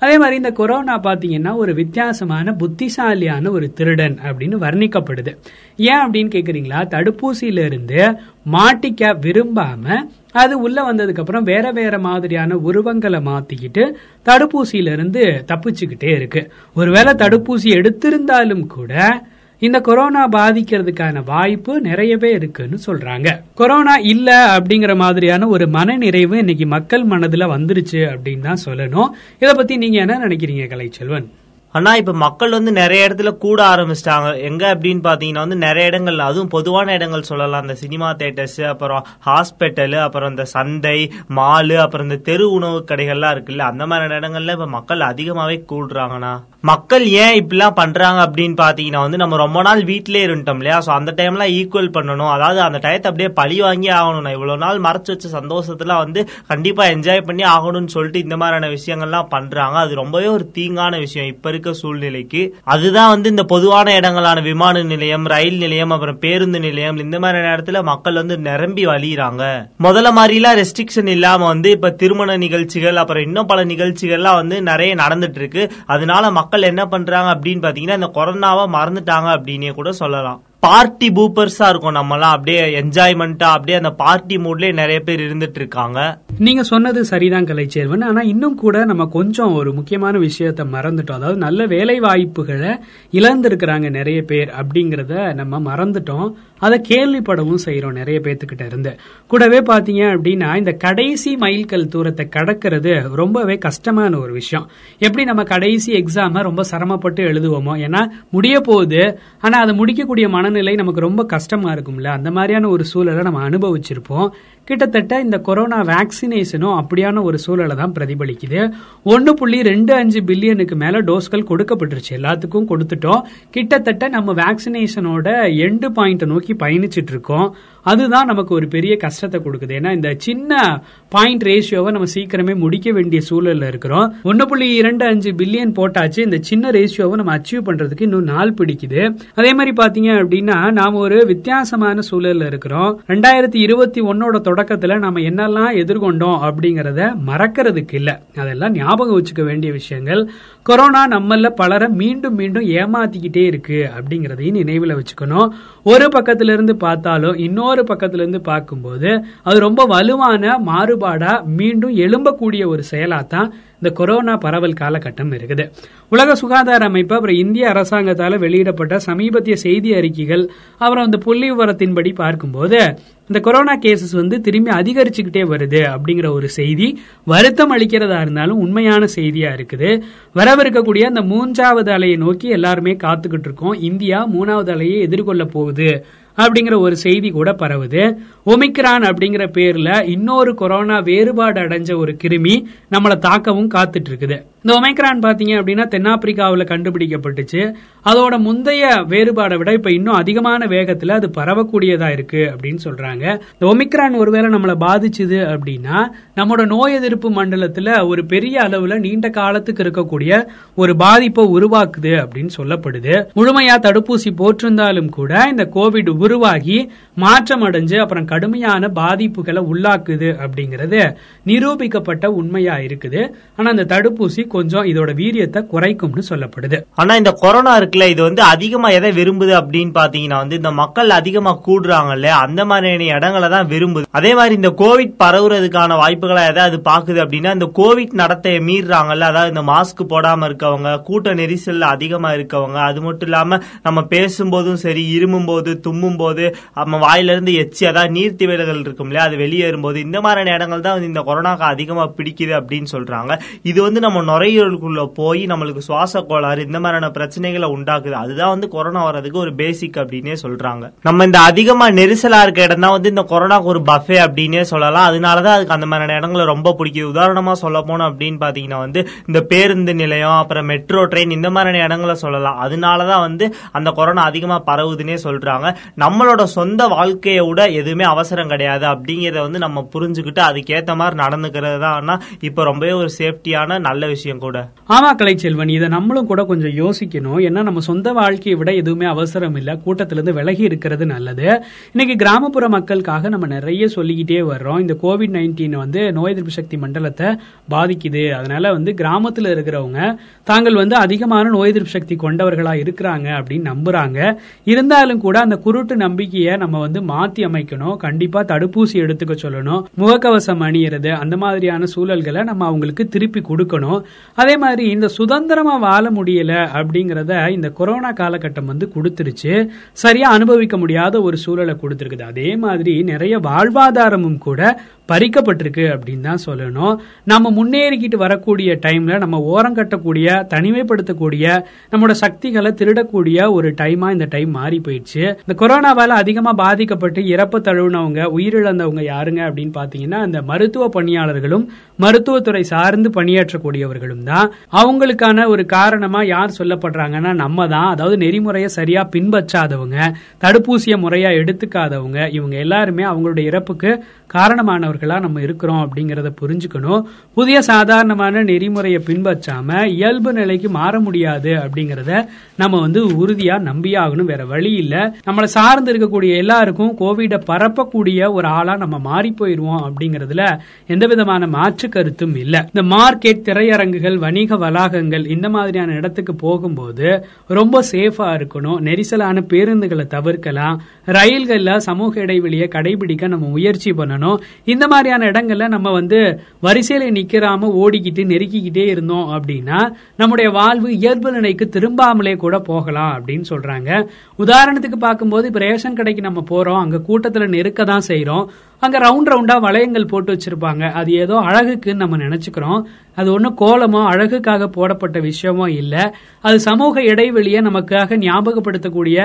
அதே 0.00 0.18
மாதிரி 0.18 0.36
இந்த 0.36 0.50
கொரோனா 0.50 1.00
பாத்தீங்கன்னா 1.00 1.56
ஒரு 1.56 1.74
வித்தியாசமான 1.74 2.52
புத்திசாலியான 2.52 3.50
ஒரு 3.50 3.72
திருடன் 3.72 4.18
அப்படின்னு 4.30 4.56
வர்ணிக்கப்படுது. 4.66 5.36
ஏன் 5.76 6.10
அப்படின்னு 6.10 6.30
கேக்குறீங்களா? 6.34 6.86
தடுப்பூசியில 6.86 7.64
இருந்து 7.64 8.16
மாட்டிக்க 8.52 9.16
விரும்பாம 9.20 9.96
அது 10.32 10.60
உள்ள 10.60 10.92
வந்ததுக்கு 10.92 11.18
அப்புறம் 11.18 11.42
வேற 11.42 11.72
வேற 11.72 11.98
மாதிரியான 11.98 12.56
உருவங்களை 12.56 13.20
மாத்திக்கிட்டு 13.20 13.94
தடுப்பூசியில 14.24 14.92
இருந்து 14.92 15.44
தப்பிச்சுக்கிட்டே 15.48 16.14
இருக்கு. 16.14 16.52
ஒருவேளை 16.74 17.12
தடுப்பூசி 17.12 17.64
எடுத்திருந்தாலும் 17.64 18.66
கூட 18.66 19.22
இந்த 19.58 19.80
கொரோனா 19.80 20.28
பாதிக்கிறதுக்கான 20.28 21.24
வாய்ப்பு 21.24 21.80
நிறையவே 21.80 22.30
இருக்குன்னு 22.30 22.78
சொல்றாங்க. 22.86 23.40
கொரோனா 23.54 23.94
இல்ல 23.94 24.58
அப்படிங்கிற 24.58 24.96
மாதிரியான 24.96 25.48
ஒரு 25.48 25.68
மனநிறைவு 25.68 26.38
இன்னைக்கு 26.38 26.66
மக்கள் 26.66 27.06
மனதுல 27.06 27.48
வந்துருச்சு 27.56 27.92
அப்படின்னு 27.92 28.38
தான் 28.38 28.64
சொல்லணும். 28.64 29.08
இத 29.38 29.54
பத்தி 29.54 29.76
நீங்க 29.76 29.98
என்ன 29.98 30.18
நினைக்கிறீங்க 30.18 30.68
கலைச்செல்வன்? 30.68 31.30
ஆனா 31.74 31.90
இப்ப 32.00 32.12
மக்கள் 32.22 32.56
வந்து 32.56 32.72
நிறைய 32.72 33.06
இடத்துல 33.08 33.30
கூட 33.44 33.60
ஆரம்பிச்சிட்டாங்க. 33.74 34.28
எங்க 34.48 34.74
அப்படின்னு 34.74 35.02
பாத்தீங்கன்னா 35.08 35.44
வந்து 35.46 35.58
நிறைய 35.64 35.90
இடங்கள் 35.90 36.18
அதுவும் 36.28 36.52
பொதுவான 36.54 36.94
இடங்கள் 36.98 37.28
சொல்லலாம். 37.30 37.64
இந்த 37.66 37.76
சினிமா 37.82 38.10
தேட்டர்ஸ் 38.20 38.60
அப்புறம் 38.72 39.06
ஹாஸ்பிட்டல் 39.26 39.96
அப்புறம் 40.06 40.30
இந்த 40.30 40.44
சந்தை 40.56 40.98
மாலு 41.38 41.76
அப்புறம் 41.84 42.06
இந்த 42.08 42.20
தெரு 42.28 42.46
உணவு 42.58 42.78
கடைகள்லாம் 42.90 43.34
இருக்குல்ல 43.36 43.70
அந்த 43.72 43.86
மாதிரியான 43.86 44.20
இடங்கள்ல 44.20 44.56
இப்ப 44.58 44.68
மக்கள் 44.76 45.08
அதிகமாவே 45.10 45.58
கூடுறாங்கண்ணா. 45.72 46.32
மக்கள் 46.70 47.04
ஏன் 47.24 47.36
இப்படிலாம் 47.40 47.76
பண்றாங்க 47.80 48.20
அப்படின்னு 48.26 48.56
பாத்தீங்கன்னா 48.62 49.02
வந்து 49.04 49.20
நம்ம 49.22 49.36
ரொம்ப 49.42 49.58
நாள் 49.62 49.82
வீட்டிலே 49.90 50.22
இருந்துட்டோம் 50.26 50.60
இல்லையா? 50.60 50.78
சோ 50.86 50.90
அந்த 50.96 51.10
டைம்லாம் 51.18 51.52
ஈக்குவல் 51.58 51.92
பண்ணணும். 51.96 52.32
அதாவது 52.36 52.60
அந்த 52.60 52.78
டயத்தை 52.84 53.08
அப்படியே 53.10 53.30
பழி 53.40 53.56
வாங்கி 53.60 53.90
ஆகணும் 53.98 54.32
இவ்வளவு 54.36 54.62
நாள் 54.64 54.80
மறைச்சு 54.86 55.12
வச்ச 55.14 55.28
சந்தோஷத்துல 55.38 55.98
வந்து 56.02 56.22
கண்டிப்பா 56.46 56.84
என்ஜாய் 56.94 57.26
பண்ணி 57.28 57.46
ஆகணும்னு 57.54 57.94
சொல்லிட்டு 57.96 58.24
இந்த 58.26 58.36
மாதிரியான 58.36 58.72
விஷயங்கள்லாம் 58.76 59.30
பண்றாங்க. 59.36 59.78
அது 59.78 59.94
ரொம்பவே 60.02 60.26
ஒரு 60.36 60.46
தீங்கான 60.58 60.98
விஷயம். 60.98 61.30
இப்ப 61.34 61.56
இருக்க 61.58 61.78
சூழ்நிலைக்கு 61.82 62.42
அதுதான் 62.64 63.08
வந்து 63.08 63.28
இந்த 63.30 63.44
பொதுவான 63.44 63.94
இடங்களான 63.94 64.40
விமான 64.40 64.82
நிலையம் 64.82 65.24
ரயில் 65.24 65.58
நிலையம் 65.58 65.90
அப்புறம் 65.90 66.18
பேருந்து 66.18 66.60
நிலையம் 66.60 66.96
இந்த 66.96 67.18
மாதிரி 67.18 67.38
நேரத்துல 67.38 67.82
மக்கள் 67.82 68.14
வந்து 68.14 68.38
நிரம்பி 68.38 68.86
வழியிறாங்க. 68.86 69.42
முதல்ல 69.82 70.10
மாதிரிலாம் 70.18 70.56
ரெஸ்ட்ரிக்ஷன் 70.60 71.08
இல்லாம 71.08 71.46
வந்து 71.46 71.70
இப்ப 71.70 71.90
திருமண 71.90 72.36
நிகழ்ச்சிகள் 72.36 72.96
அப்புறம் 72.96 73.22
இன்னும் 73.22 73.46
பல 73.46 73.64
நிகழ்ச்சிகள்லாம் 73.64 74.40
வந்து 74.42 74.62
நிறைய 74.62 74.94
நடந்துட்டு 74.94 75.38
இருக்கு. 75.42 75.72
அதனால 75.86 76.30
மக்கள் 76.30 76.68
என்ன 76.72 76.86
பண்றாங்க 76.86 77.30
அப்படின்னு 77.30 77.64
பாத்தீங்கன்னா 77.66 77.98
இந்த 78.00 78.10
கொரோனாவை 78.14 78.66
மறந்துட்டாங்க 78.76 79.30
அப்படின்னே 79.36 79.72
கூட 79.72 79.92
சொல்லலாம். 79.92 80.42
பார்ட்டி 80.60 81.08
பூப்பர்ஸா 81.08 81.66
இருக்கும் 81.68 81.94
நம்மலாம். 81.94 82.34
அப்படியே 82.36 82.62
என்ஜாய்மெண்டா 82.80 83.48
அப்படியே 83.56 83.76
அந்த 83.76 83.90
பார்ட்டி 83.90 84.36
மூட்லயே 84.36 84.72
நிறைய 84.72 85.00
பேர் 85.00 85.20
இருந்துட்டு 85.20 85.54
இருக்காங்க 85.54 86.20
நீங்க 86.38 86.62
சொன்னது 86.62 87.04
சரிதான் 87.04 87.44
கலைச்சேர்வன் 87.44 88.04
ஆனா 88.04 88.20
இன்னும் 88.20 88.54
கூட 88.54 88.84
நம்ம 88.84 89.04
கொஞ்சம் 89.06 89.54
ஒரு 89.54 89.72
முக்கியமான 89.72 90.18
விஷயத்த 90.18 90.64
மறந்துட்டோம். 90.74 91.18
அதாவது 91.20 91.36
நல்ல 91.36 91.66
வேலை 91.66 92.00
வாய்ப்புகளை 92.00 92.72
இழந்திருக்கிறாங்க 93.12 93.90
நிறைய 93.90 94.22
பேர் 94.22 94.52
அப்படிங்கறத 94.60 95.34
நம்ம 95.34 95.60
மறந்துட்டோம். 95.60 96.28
அதை 96.58 96.80
கேள்விப்படவும் 96.88 97.62
செய்யறோம் 97.64 97.92
நிறைய 97.92 98.20
பேத்துக்கிட்ட 98.20 98.66
இருந்து. 98.66 98.98
கூடவே 99.26 99.58
பாத்தீங்க 99.60 100.04
அப்படின்னா 100.14 100.56
இந்த 100.56 100.72
கடைசி 100.72 101.36
மைல்கல் 101.36 101.88
தூரத்தை 101.88 102.28
கடக்கிறது 102.36 103.14
ரொம்பவே 103.14 103.56
கஷ்டமான 103.58 104.18
ஒரு 104.18 104.32
விஷயம். 104.32 104.68
எப்படி 104.98 105.24
நம்ம 105.24 105.42
கடைசி 105.42 105.92
எக்ஸாம 106.02 106.42
ரொம்ப 106.42 106.62
சிரமப்பட்டு 106.62 107.22
எழுதுவோமோ? 107.22 107.76
ஏன்னா 107.86 108.02
முடிய 108.30 108.60
போகுது. 108.60 109.18
ஆனா 109.40 109.58
அதை 109.60 109.74
முடிக்கக்கூடிய 109.74 110.28
மன 110.28 110.46
மனநிலை 110.48 110.74
நமக்கு 110.74 111.00
ரொம்ப 111.00 111.24
கஷ்டமா 111.24 111.72
இருக்கும்ல? 111.72 112.06
அந்த 112.06 112.30
மாதிரியான 112.30 112.68
ஒரு 112.68 112.84
சூழலை 112.84 113.22
நம்ம 113.22 113.48
அனுபவிச்சிருப்போம். 113.48 114.28
கிட்டத்தட்ட 114.64 115.20
இந்த 115.20 115.38
கொரோனா 115.38 115.80
வேக்சினேஷனும் 115.80 116.80
அப்படியான 116.80 117.22
ஒரு 117.22 117.38
சூழலை 117.38 117.76
தான் 117.76 117.92
பிரதிபலிக்குது. 117.98 118.72
ஒன்னு 119.04 119.34
புள்ளி 119.34 119.62
ரெண்டு 119.62 119.94
அஞ்சு 119.94 120.20
பில்லியனுக்கு 120.20 120.74
மேல 120.74 121.00
டோஸ்கள் 121.02 121.48
கொடுக்கப்பட்டுருச்சு. 121.48 122.10
எல்லாத்துக்கும் 122.10 122.66
கொடுத்துட்டோம். 122.68 123.20
கிட்டத்தட்ட 123.50 124.08
நம்ம 124.08 124.34
வேக்சினேஷனோட 124.34 125.28
எண்டு 125.64 125.88
பாயிண்ட் 125.88 126.24
நோக்கி 126.24 126.54
பயணிச்சிட்டு 126.54 127.10
இருக்கோம். 127.14 127.54
அதுதான் 127.88 128.26
நமக்கு 128.26 128.52
ஒரு 128.54 128.68
பெரிய 128.68 128.96
கஷ்டத்தை 128.96 129.40
கொடுக்குது. 129.40 129.74
ஏன்னா 129.78 129.90
இந்த 129.94 130.10
சின்ன 130.18 130.82
பாயிண்ட் 131.08 131.42
ரேஷியோவை 131.42 131.90
நம்ம 131.90 132.08
சீக்கிரமே 132.14 132.54
முடிக்க 132.56 132.92
வேண்டிய 132.92 133.20
சூழல்ல 133.30 133.66
இருக்கிறோம். 133.66 134.14
ஒன்னு 134.22 134.46
புள்ளி 134.46 134.68
இரண்டு 134.74 135.04
அஞ்சு 135.06 135.30
பில்லியன் 135.32 135.74
போட்டாச்சு. 135.78 136.20
இந்த 136.20 136.38
சின்ன 136.40 136.70
ரேஷியோவை 136.70 137.16
நம்ம 137.20 137.36
அச்சீவ் 137.36 137.66
பண்றதுக்கு 137.66 138.02
இன்னும் 138.02 138.22
நாள் 138.22 138.54
பிடிக்குது. 138.60 139.02
அதே 139.34 139.54
மாதிரி 139.54 139.72
பாத்தீங்க 139.82 140.10
அப்படின்னா 140.22 140.72
நாம 140.72 140.98
ஒரு 140.98 141.18
வித்தியாசமான 141.26 142.00
சூழல்ல 142.10 142.46
இருக்கிறோம். 142.46 143.00
ரெண்டாயிரத்தி 143.06 143.56
இருபத்தி 143.56 144.00
ஒன்னோட 144.00 144.36
தொடக்கத்துல 144.48 144.98
நாம 144.98 145.20
என்னெல்லாம் 145.20 145.76
எதிர்கொண்டோம் 145.76 146.38
அப்படிங்கறத 146.48 147.00
மறக்கிறதுக்கு 147.26 147.94
இல்ல. 147.94 148.10
அதெல்லாம் 148.36 148.72
ஞாபகம் 148.72 149.16
வச்சுக்க 149.18 149.44
வேண்டிய 149.44 149.72
விஷயங்கள். 149.72 150.22
கொரோனா 150.62 151.02
நம்மள 151.08 151.50
பலரை 151.50 151.88
மீண்டும் 151.88 152.34
மீண்டும் 152.34 152.68
ஏமாத்திக்கிட்டே 152.78 153.44
இருக்கு 153.46 153.78
அப்படிங்கறதையும் 153.98 154.58
நினைவுல 154.60 154.96
வச்சுக்கணும். 154.98 155.48
ஒரு 155.84 156.08
பக்கத்துல 156.16 156.52
இருந்து 156.52 156.76
பார்த்தாலும் 156.76 157.36
இன்னொரு 157.46 157.77
இன்னொரு 157.78 157.90
பக்கத்திலிருந்து 157.90 158.40
பார்க்கும்போது 158.44 159.10
அது 159.42 159.58
ரொம்ப 159.58 159.82
வலுவான 159.86 160.54
மாறுபாடா 160.66 161.32
மீண்டும் 161.52 161.94
எழும்பக்கூடிய 161.96 162.62
ஒரு 162.66 162.82
செயலாத்தான் 162.90 163.48
இந்த 163.80 163.90
கொரோனா 163.94 164.36
பரவல் 164.36 164.78
காலகட்டம் 164.80 165.32
இருக்குது. 165.36 165.64
உலக 166.08 166.34
சுகாதார 166.34 166.84
அமைப்பு 166.84 167.14
அப்புறம் 167.14 167.36
இந்திய 167.36 167.68
அரசாங்கத்தால 167.68 168.38
வெளியிடப்பட்ட 168.38 168.98
சமீபத்திய 168.98 169.56
செய்தி 169.56 169.94
அறிக்கைகள் 169.94 170.44
அப்புறம் 170.78 171.04
அந்த 171.04 171.18
புள்ளி 171.18 171.52
விவரத்தின்படி 171.52 172.14
பார்க்கும்போது 172.14 172.80
இந்த 173.28 173.40
கொரோனா 173.40 173.74
கேசஸ் 173.78 174.12
வந்து 174.12 174.40
திரும்பி 174.40 174.70
அதிகரிச்சுக்கிட்டே 174.70 175.42
வருது 175.52 175.80
அப்படிங்கிற 175.94 176.28
ஒரு 176.32 176.48
செய்தி 176.48 176.86
வருத்தம் 177.24 177.72
அளிக்கிறதா 177.76 178.20
இருந்தாலும் 178.20 178.58
உண்மையான 178.58 179.06
செய்தியா 179.16 179.50
இருக்குது. 179.56 179.90
வரவிருக்கக்கூடிய 180.34 181.04
அந்த 181.10 181.22
மூன்றாவது 181.32 181.92
அலையை 181.92 182.16
நோக்கி 182.16 182.48
எல்லாருமே 182.48 182.94
காத்துக்கிட்டு 183.04 183.48
இருக்கோம். 183.48 183.76
இந்தியா 183.88 184.28
மூணாவது 184.28 184.72
அலையை 184.76 185.00
எதிர்கொள்ள 185.00 185.44
போகுது 185.44 185.90
அப்படிங்கிற 186.38 186.74
ஒரு 186.80 186.96
செய்தி 186.96 187.28
கூட 187.30 187.50
பரவுது. 187.52 188.02
ஒமிக்ரான் 188.46 189.04
அப்படிங்கிற 189.10 189.44
பேர்ல 189.56 190.08
இன்னொரு 190.08 190.54
கொரோனா 190.54 190.98
வேறுபாடு 191.00 191.60
அடைஞ்ச 191.60 191.96
ஒரு 191.96 192.16
கிருமி 192.24 192.54
நம்மளை 192.92 193.16
தாக்கவும் 193.26 193.67
காத்துட்டு 193.74 194.10
இருக்குது. 194.10 194.36
இந்த 194.64 194.78
ஒமைக்ரான் 194.78 195.20
பாத்தீங்க 195.24 195.52
அப்படின்னா 195.58 195.84
தென்னாப்பிரிக்காவில் 195.92 196.70
கண்டுபிடிக்கப்பட்டுச்சு. 196.70 197.60
அதோட 198.04 198.38
முந்தைய 198.38 198.86
வேறுபாடை 199.12 199.56
விட 199.56 199.72
இப்ப 199.72 199.90
இன்னும் 199.90 200.14
அதிகமான 200.14 200.66
வேகத்துல 200.66 201.10
அது 201.10 201.30
பரவக்கூடியதா 201.36 202.12
இருக்கு 202.12 202.40
அப்படின்னு 202.52 202.80
சொல்றாங்க. 202.84 203.24
இந்த 203.52 203.64
ஒமிக்ரான் 203.72 204.16
ஒருவேளை 204.16 204.50
நம்மளை 204.50 204.74
பாதிச்சுது 204.86 205.38
அப்படின்னா 205.52 205.98
நம்மளோட 206.36 206.66
நோய் 206.66 206.94
எதிர்ப்பு 206.94 207.30
மண்டலத்துல 207.30 208.06
ஒரு 208.08 208.24
பெரிய 208.26 208.60
அளவுல 208.60 208.98
நீண்ட 208.98 209.28
காலத்துக்கு 209.28 209.82
இருக்கக்கூடிய 209.82 210.46
ஒரு 210.74 210.96
பாதிப்பை 210.96 211.44
உருவாக்குது 211.46 212.12
அப்படின்னு 212.24 212.50
சொல்லப்படுது. 212.58 213.14
முழுமையா 213.36 213.76
தடுப்பூசி 213.86 214.32
போட்டிருந்தாலும் 214.40 215.08
கூட 215.08 215.46
இந்த 215.50 215.68
கோவிட் 215.74 216.08
உருவாகி 216.08 216.90
மாற்றம் 217.14 217.62
அடைஞ்சு 217.62 217.98
அப்புறம் 217.98 218.24
கடுமையான 218.24 218.90
பாதிப்புகளை 218.94 219.62
உள்ளாக்குது 219.72 220.28
அப்படிங்கறது 220.44 221.14
நிரூபிக்கப்பட்ட 221.46 222.26
உண்மையா 222.40 222.76
இருக்குது. 222.76 223.22
ஆனா 223.56 223.70
அந்த 223.70 223.86
தடுப்பூசி 223.94 224.46
கொஞ்சம் 224.58 224.86
இதோட 224.92 225.10
வீரியத்தை 225.22 225.62
குறைக்கும்னு 225.72 226.24
சொல்லப்படுது. 226.30 226.80
ஆனா 227.00 227.12
இந்த 227.22 227.32
கொரோனா 227.44 227.74
இருக்குல்ல 227.80 228.10
இது 228.14 228.22
வந்து 228.28 228.42
அதிகமா 228.52 228.90
எதை 228.98 229.12
விரும்புது 229.20 229.54
அப்படின்னு 229.60 229.92
பாத்தீங்கன்னா 230.00 230.38
வந்து 230.42 230.60
இந்த 230.60 230.72
மக்கள் 230.82 231.16
அதிகமா 231.20 231.54
கூடுறாங்கல்ல 231.66 232.28
அந்த 232.44 232.60
மாதிரியான 232.70 233.08
இடங்களை 233.16 233.48
தான் 233.56 233.68
விரும்புது. 233.72 234.06
அதே 234.18 234.32
மாதிரி 234.38 234.54
இந்த 234.60 234.70
கோவிட் 234.82 235.14
பரவுறதுக்கான 235.22 235.96
வாய்ப்புகளை 236.02 236.42
எதாவது 236.52 236.76
பாக்குது 236.90 237.18
அப்படின்னா 237.24 237.52
இந்த 237.56 237.68
கோவிட் 237.80 238.14
நடத்தையை 238.22 238.60
மீறாங்கல்ல 238.68 239.28
அதாவது 239.32 239.52
இந்த 239.54 239.64
மாஸ்க் 239.72 240.02
போடாம 240.12 240.46
இருக்கவங்க 240.48 240.90
கூட்ட 241.08 241.34
நெரிசல்ல 241.40 241.88
அதிகமா 241.96 242.30
இருக்கவங்க 242.38 242.78
அது 242.88 243.00
மட்டும் 243.06 243.28
இல்லாம 243.30 243.58
நம்ம 243.86 244.00
பேசும்போதும் 244.14 244.80
சரி 244.84 245.04
இருமும் 245.16 245.48
போது 245.50 245.70
தும்மும் 245.86 246.18
போது 246.22 246.44
நம்ம 246.78 247.00
வாயில 247.06 247.34
இருந்து 247.34 247.52
எச்சி 247.62 247.84
அதாவது 247.90 248.14
நீர்த்திவல்கள் 248.18 248.82
இருக்கும் 248.84 249.08
இல்லையா 249.10 249.26
அது 249.28 249.36
வெளியேறும் 249.44 249.86
போது 249.86 249.98
இந்த 250.06 250.18
மாதிரியான 250.26 250.54
இடங்கள் 250.58 250.84
தான் 250.86 250.96
வந்து 250.96 251.10
இந்த 251.12 251.22
கொரோனாக்கு 251.28 251.66
அதிகமா 251.72 252.04
பிடிக்குது 252.18 252.54
அப்படின்னு 252.60 252.88
சொல்றாங்க. 252.94 253.32
இது 253.70 253.78
வந்து 253.86 254.00
நம்ம 254.06 254.22
நுரையீரலுக்குள்ள 254.38 255.06
போய் 255.06 255.44
நம்மளுக்கு 255.46 255.78
சுவாச 255.78 256.22
கோளாறு 256.22 256.64
இந்த 256.64 256.80
மாதிரியான 256.80 257.12
பிரச்சனைகளை 257.18 257.68
உண்டாக்குது. 257.76 258.10
அதுதான் 258.10 258.48
வந்து 258.48 258.68
கொரோனா 258.68 259.04
வர்றதுக்கு 259.04 259.38
ஒரு 259.38 259.54
பேசிக் 259.54 259.96
அப்படின்னே 259.96 260.36
சொல்றாங்க. 260.42 260.92
நம்ம 261.02 261.24
இந்த 261.24 261.38
அதிகமா 261.38 261.88
நெரிசலா 261.88 262.40
இருக்க 262.42 262.62
இடம் 262.62 262.80
தான் 262.80 262.90
வந்து 262.90 263.08
இந்த 263.08 263.24
கொரோனாக்கு 263.30 263.62
ஒரு 263.62 263.80
பஃபே 263.80 264.18
அப்படின்னே 264.24 264.60
சொல்லலாம். 264.60 265.06
அதனாலதான் 265.10 265.56
அதுக்கு 265.56 265.74
அந்த 265.74 265.86
மாதிரியான 265.86 266.16
இடங்களை 266.16 266.44
ரொம்ப 266.46 266.74
பிடிக்குது 266.78 267.08
உதாரணமா 267.14 267.52
சொல்ல 267.52 267.78
போனோம் 267.78 268.08
அப்படின்னு 268.10 268.38
பாத்தீங்கன்னா 268.44 268.78
வந்து 268.78 269.08
இந்த 269.26 269.40
பேருந்து 269.40 269.94
நிலையம் 269.94 270.36
அப்புறம் 270.42 270.66
மெட்ரோ 270.66 271.06
ட்ரெயின் 271.06 271.30
இந்த 271.30 271.50
மாதிரியான 271.50 271.84
இடங்களை 271.84 272.14
சொல்லலாம். 272.14 272.60
அதனாலதான் 272.66 273.20
வந்து 273.20 273.54
அந்த 273.72 273.90
கொரோனா 273.90 274.22
அதிகமா 274.22 274.62
பரவுதுன்னே 274.66 275.18
சொல்றாங்க. 275.24 275.76
நம்மளோட 275.96 276.42
சொந்த 276.42 276.86
வாழ்க்கையை 276.86 277.46
விட 277.48 277.66
எதுவுமே 277.66 278.04
அவசரம் 278.04 278.48
கிடையாது 278.48 278.86
அப்படிங்கறத 278.86 279.40
வந்து 279.40 279.58
நம்ம 279.58 279.88
புரிஞ்சுக்கிட்டு 279.94 280.42
அதுக்கேத்த 280.50 280.96
மாதிரி 280.96 281.16
நடந்துக்கிறது 281.24 281.78
தான் 281.78 282.22
இப்ப 282.40 282.64
ரொம்பவே 282.64 282.92
ஒரு 282.92 283.10
சேஃப்டியான 283.18 283.78
நல்ல 283.78 284.06
விஷயம் 284.06 284.27
கூட. 284.36 284.68
ஆமா 284.88 285.16
கலைச்செல்வன் 285.16 285.68
இதை 285.68 285.88
நம்மளும் 285.88 286.26
கூட 286.26 286.44
கொஞ்சம் 286.44 286.70
யோசிக்கணும். 286.70 287.42
ஏன்னா 287.42 287.62
நம்ம 287.62 287.80
சொந்த 287.80 288.12
வாழ்க்கையை 288.12 288.54
விட 288.54 288.74
எதுவுமே 288.74 289.06
அவசரம் 289.06 289.56
இல்ல. 289.56 289.76
கூட்டத்திலிருந்து 289.76 290.32
விலகி 290.32 290.62
இருக்கிறது 290.62 291.06
நல்லது. 291.06 291.62
இன்னைக்கு 291.92 292.24
கிராமப்புற 292.24 292.68
மக்களுக்காக 292.68 293.28
நம்ம 293.28 293.46
நிறைய 293.46 293.88
சொல்லிக்கிட்டே 293.88 294.40
வர்றோம். 294.40 294.80
இந்த 294.80 294.96
கோவிட் 295.02 295.36
நைன்டீன் 295.36 295.76
வந்து 295.76 296.12
நோய் 296.12 296.30
எதிர்ப்பு 296.30 296.50
சக்தி 296.50 296.76
மண்டலத்தை 296.76 297.26
பாதிக்குது. 297.70 298.30
அதனால 298.30 298.72
வந்து 298.72 298.92
கிராமத்துல 298.92 299.48
இருக்கிறவங்க 299.48 300.16
தாங்கள் 300.44 300.74
வந்து 300.74 300.96
அதிகமான 300.96 301.48
நோய் 301.48 301.68
எதிர்ப்பு 301.68 301.90
சக்தி 301.90 302.16
கொண்டவர்களா 302.16 302.86
இருக்கிறாங்க 302.86 303.26
அப்படின்னு 303.38 303.74
நம்புறாங்க. 303.74 304.36
இருந்தாலும் 304.64 305.20
கூட 305.20 305.40
அந்த 305.40 305.56
குருட்டு 305.56 305.96
நம்பிக்கையை 305.96 306.56
நம்ம 306.56 306.78
வந்து 306.78 307.00
மாத்தி 307.00 307.46
அமைக்கணும். 307.48 307.96
கண்டிப்பா 307.96 308.42
தடுப்பூசி 308.42 308.86
எடுத்துக்க 308.92 309.36
சொல்லணும். 309.42 309.82
முகக்கவசம் 309.98 310.36
அணியறது 310.46 311.12
அந்த 311.12 311.36
மாதிரியான 311.36 311.84
சூழல்களை 311.96 312.44
நம்ம 312.44 312.66
அவங்களுக்கு 312.66 313.08
திருப்பி 313.08 313.40
கொடுக்கணும். 313.40 314.02
அதே 314.34 314.56
மாதிரி 314.56 314.88
இந்த 314.88 315.08
சுதந்திரமா 315.08 315.76
வாழ 315.76 316.10
முடியல 316.10 316.52
அப்படிங்கறத 316.72 317.50
இந்த 317.50 317.70
கொரோனா 317.70 318.12
காலகட்டம் 318.12 318.64
வந்து 318.64 318.90
கொடுத்துருச்சு. 318.94 319.68
சரியா 319.92 320.30
அனுபவிக்க 320.30 320.76
முடியாத 320.76 321.20
ஒரு 321.20 321.36
சூழலை 321.36 321.74
கொடுத்துருக்குது. 321.74 322.22
அதே 322.22 322.56
மாதிரி 322.56 323.02
நிறைய 323.02 323.38
வாழ்வாதாரமும் 323.38 324.38
கூட 324.38 324.80
பறிக்கப்பட்டிருக்கு 325.12 325.84
அப்படின்னு 325.94 326.26
தான் 326.28 326.42
சொல்லணும். 326.46 326.94
நம்ம 327.32 327.52
முன்னேறிக்கிட்டு 327.58 328.18
வரக்கூடிய 328.24 328.78
டைம்ல 328.86 329.18
நம்ம 329.24 329.40
ஓரம் 329.52 329.76
கட்டக்கூடிய 329.78 330.26
தனிமைப்படுத்தக்கூடிய 330.54 331.44
நம்மளோட 331.92 332.16
சக்திகளை 332.24 332.72
திருடக்கூடிய 332.80 333.48
ஒரு 333.56 333.68
டைமா 333.80 334.10
இந்த 334.16 334.26
டைம் 334.34 334.50
மாறி 334.58 334.78
போயிடுச்சு. 334.86 335.24
இந்த 335.44 335.54
கொரோனாவால 335.62 336.18
அதிகமா 336.22 336.52
பாதிக்கப்பட்டு 336.64 337.20
இறப்பு 337.34 337.60
தழுவினவங்க 337.68 338.22
உயிரிழந்தவங்க 338.36 339.02
யாருங்க 339.12 339.40
அப்படின்னு 339.48 339.74
பாத்தீங்கன்னா 339.80 340.20
அந்த 340.26 340.40
மருத்துவ 340.50 340.88
பணியாளர்களும் 340.96 341.64
மருத்துவத்துறை 342.04 342.62
சார்ந்து 342.72 343.08
பணியாற்றக்கூடியவர்களும் 343.18 344.24
தான். 344.30 344.48
அவங்களுக்கான 344.80 345.46
ஒரு 345.54 345.62
காரணமா 345.76 346.22
யார் 346.34 346.56
சொல்லப்படுறாங்கன்னா 346.58 347.32
நம்ம 347.42 347.66
தான். 347.74 347.90
அதாவது 347.94 348.16
நெறிமுறையை 348.24 348.70
சரியா 348.78 349.04
பின்பற்றாதவங்க 349.14 349.98
தடுப்பூசியை 350.44 350.98
முறையா 351.04 351.32
எடுத்துக்காதவங்க 351.42 352.18
இவங்க 352.38 352.56
எல்லாருமே 352.66 353.04
அவங்களுடைய 353.12 353.44
இறப்புக்கு 353.52 353.90
காரணமானவர்கள் 354.36 354.96
நம்ம 355.06 355.40
இருக்கிறோம் 355.40 355.90
அப்படிங்கறத 355.90 356.32
புரிஞ்சுக்கணும். 356.40 357.02
புதிய 357.34 357.62
சாதாரணமான 357.62 358.42
நெறிமுறையை 358.42 359.02
பின்பற்றாம 359.06 359.84
இயல்பு 359.84 360.32
நிலைக்கு 360.32 360.70
மாற 360.70 361.00
முடியாது 361.00 361.52
அப்படிங்கறத 361.52 362.28
நம்ம 362.56 362.80
வந்து 362.80 363.06
உறுதியா 363.06 363.58
நம்பியாகணும். 363.58 364.24
வேற 364.24 364.44
வழி 364.44 364.72
இல்ல. 364.72 365.16
நம்மளை 365.26 365.44
சார்ந்து 365.44 365.96
இருக்கக்கூடிய 365.96 366.36
எல்லாருக்கும் 366.36 366.96
கோவிட 367.00 367.40
பரப்பக்கூடிய 367.46 368.32
ஒரு 368.32 368.48
ஆளா 368.48 368.76
நம்ம 368.76 368.98
மாறி 368.98 369.34
போயிருவோம் 369.40 369.92
அப்படிங்கறதுல 369.92 370.58
எந்த 370.86 371.06
விதமான 371.06 371.46
மாற்று 371.46 371.88
கருத்தும் 371.88 372.36
இல்ல. 372.36 372.68
இந்த 372.72 372.96
மார்க்கெட் 372.96 373.42
திரையரங்குகள் 373.42 374.16
வணிக 374.18 374.56
வளாகங்கள் 374.56 375.30
இந்த 375.30 375.48
மாதிரியான 375.48 375.92
இடத்துக்கு 375.92 376.34
போகும்போது 376.34 377.26
ரொம்ப 377.46 377.82
சேஃபா 377.92 378.46
இருக்கணும். 378.46 378.80
நெரிசலான 378.80 379.40
பேருந்துகளை 379.40 380.06
தவிர்க்கலாம். 380.06 380.82
ரயில்கள்ல 381.06 381.76
சமூக 381.76 382.20
இடைவெளியை 382.20 382.68
கடைபிடிக்க 382.68 383.28
நம்ம 383.28 383.48
முயற்சி 383.48 383.90
பண்ணணும். 383.90 384.36
இந்த 384.64 384.87
மாதிரியான 384.88 385.26
இடங்கள்ல 385.30 385.68
நம்ம 385.68 385.88
வந்து 385.90 386.20
வரிசையில 386.62 387.08
நிக்கிறாம 387.18 387.70
ஓடிக்கிட்டு 387.82 388.22
நெருக்கிக்கிட்டே 388.32 388.84
இருந்தோம் 388.86 389.28
அப்படின்னா 389.36 389.80
நம்முடைய 390.16 390.50
வாழ்வு 390.50 390.88
இயல்பு 390.96 391.32
நிலைக்கு 391.32 391.66
திரும்பாமலே 391.76 392.36
கூட 392.36 392.58
போகலாம் 392.58 393.12
அப்படின்னு 393.16 393.44
சொல்றாங்க. 393.50 393.90
உதாரணத்துக்கு 394.38 394.98
பார்க்கும்போது 394.98 395.46
இப்ப 395.46 395.58
ரேஷன் 395.58 395.98
கடைக்கு 396.00 396.20
நம்ம 396.20 396.42
போறோம் 396.50 396.80
அங்க 396.84 397.00
கூட்டத்துல 397.08 397.48
நெருக்க 397.48 397.84
தான் 397.84 398.08
செய்யறோம் 398.08 398.46
அங்க 398.82 398.96
ரவுண்ட் 398.98 399.30
ரவுண்டா 399.32 399.54
வளையங்கள் 399.60 400.10
போட்டு 400.10 400.30
வச்சிருப்பாங்க. 400.32 400.84
அது 400.92 401.10
ஏதோ 401.12 401.36
அழகுக்குன்னு 401.48 402.02
நம்ம 402.02 402.16
நினைச்சுக்கிறோம். 402.16 402.80
அது 403.14 403.28
ஒன்றும் 403.32 403.56
கோலமோ 403.60 404.00
அழகுக்காக 404.12 404.68
போடப்பட்ட 404.68 405.20
விஷயமோ 405.20 405.68
இல்ல. 405.68 405.94
அது 406.40 406.60
சமூக 406.60 407.02
இடைவெளியை 407.02 407.60
நமக்காக 407.60 408.18
ஞாபகப்படுத்தக்கூடிய 408.26 409.18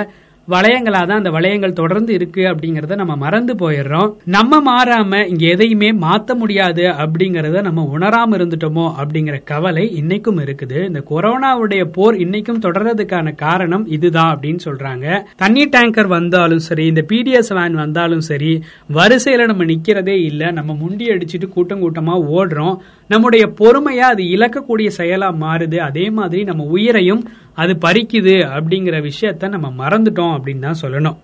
வளையங்களா 0.52 1.02
தான் 1.08 1.20
அந்த 1.22 1.32
வளையங்கள் 1.32 1.74
தொடர்ந்து 1.74 2.14
இருக்கு 2.14 2.42
அப்படிங்கறத 2.42 2.96
நம்ம 2.96 3.16
மறந்து 3.16 3.54
போயிடுறோம். 3.54 4.10
நம்ம 4.26 4.60
மாறாம 4.62 5.30
இங்க 5.30 5.46
எதையுமே 5.48 5.92
மாத்த 5.94 6.36
முடியாது 6.36 6.84
அப்படிங்கறத 7.04 7.62
நம்ம 7.62 7.90
உணராம 7.94 8.36
இருந்துட்டோமோ 8.38 8.86
அப்படிங்கிற 9.02 9.44
கவலை 9.44 9.86
இன்னைக்கும் 10.02 10.42
இருக்குது. 10.46 10.86
இந்த 10.86 11.04
கொரோனாவுடைய 11.10 11.84
போர் 11.86 12.16
இன்னைக்கும் 12.16 12.62
தொடர்றதுக்கான 12.66 13.36
காரணம் 13.36 13.86
இதுதான் 13.88 14.36
அப்படின்னு 14.36 14.60
சொல்றாங்க. 14.66 15.24
தண்ணி 15.36 15.66
டேங்கர் 15.66 16.08
வந்தாலும் 16.08 16.60
சரி 16.60 16.86
இந்த 16.86 17.06
பிடிஎஸ் 17.12 17.54
வேன் 17.54 17.74
வந்தாலும் 17.74 18.20
சரி 18.20 18.52
வரிசையில 18.94 19.46
நம்ம 19.46 19.64
நிக்கிறதே 19.64 20.18
இல்ல. 20.24 20.52
நம்ம 20.52 20.74
முண்டி 20.74 21.08
அடிச்சுட்டு 21.08 21.50
கூட்டம் 21.50 21.82
கூட்டமா 21.84 22.18
ஓடுறோம். 22.38 22.78
நம்முடைய 23.08 23.48
பொறுமையா 23.48 24.08
அது 24.14 24.24
இழக்கக்கூடிய 24.24 24.90
செயலா 24.98 25.30
மாறுது. 25.42 25.78
அதே 25.78 26.10
மாதிரி 26.10 26.44
நம்ம 26.44 26.64
உயிரையும் 26.64 27.24
அது 27.54 27.74
பறிக்குது 27.74 28.36
அப்படிங்கிற 28.58 29.10
விஷயத்த 29.10 29.50
நம்ம 29.50 29.88
மறந்துட்டோம் 29.88 30.36
அப்படின்னு 30.38 30.60
தான் 30.60 30.82
சொல்லணும். 30.82 31.18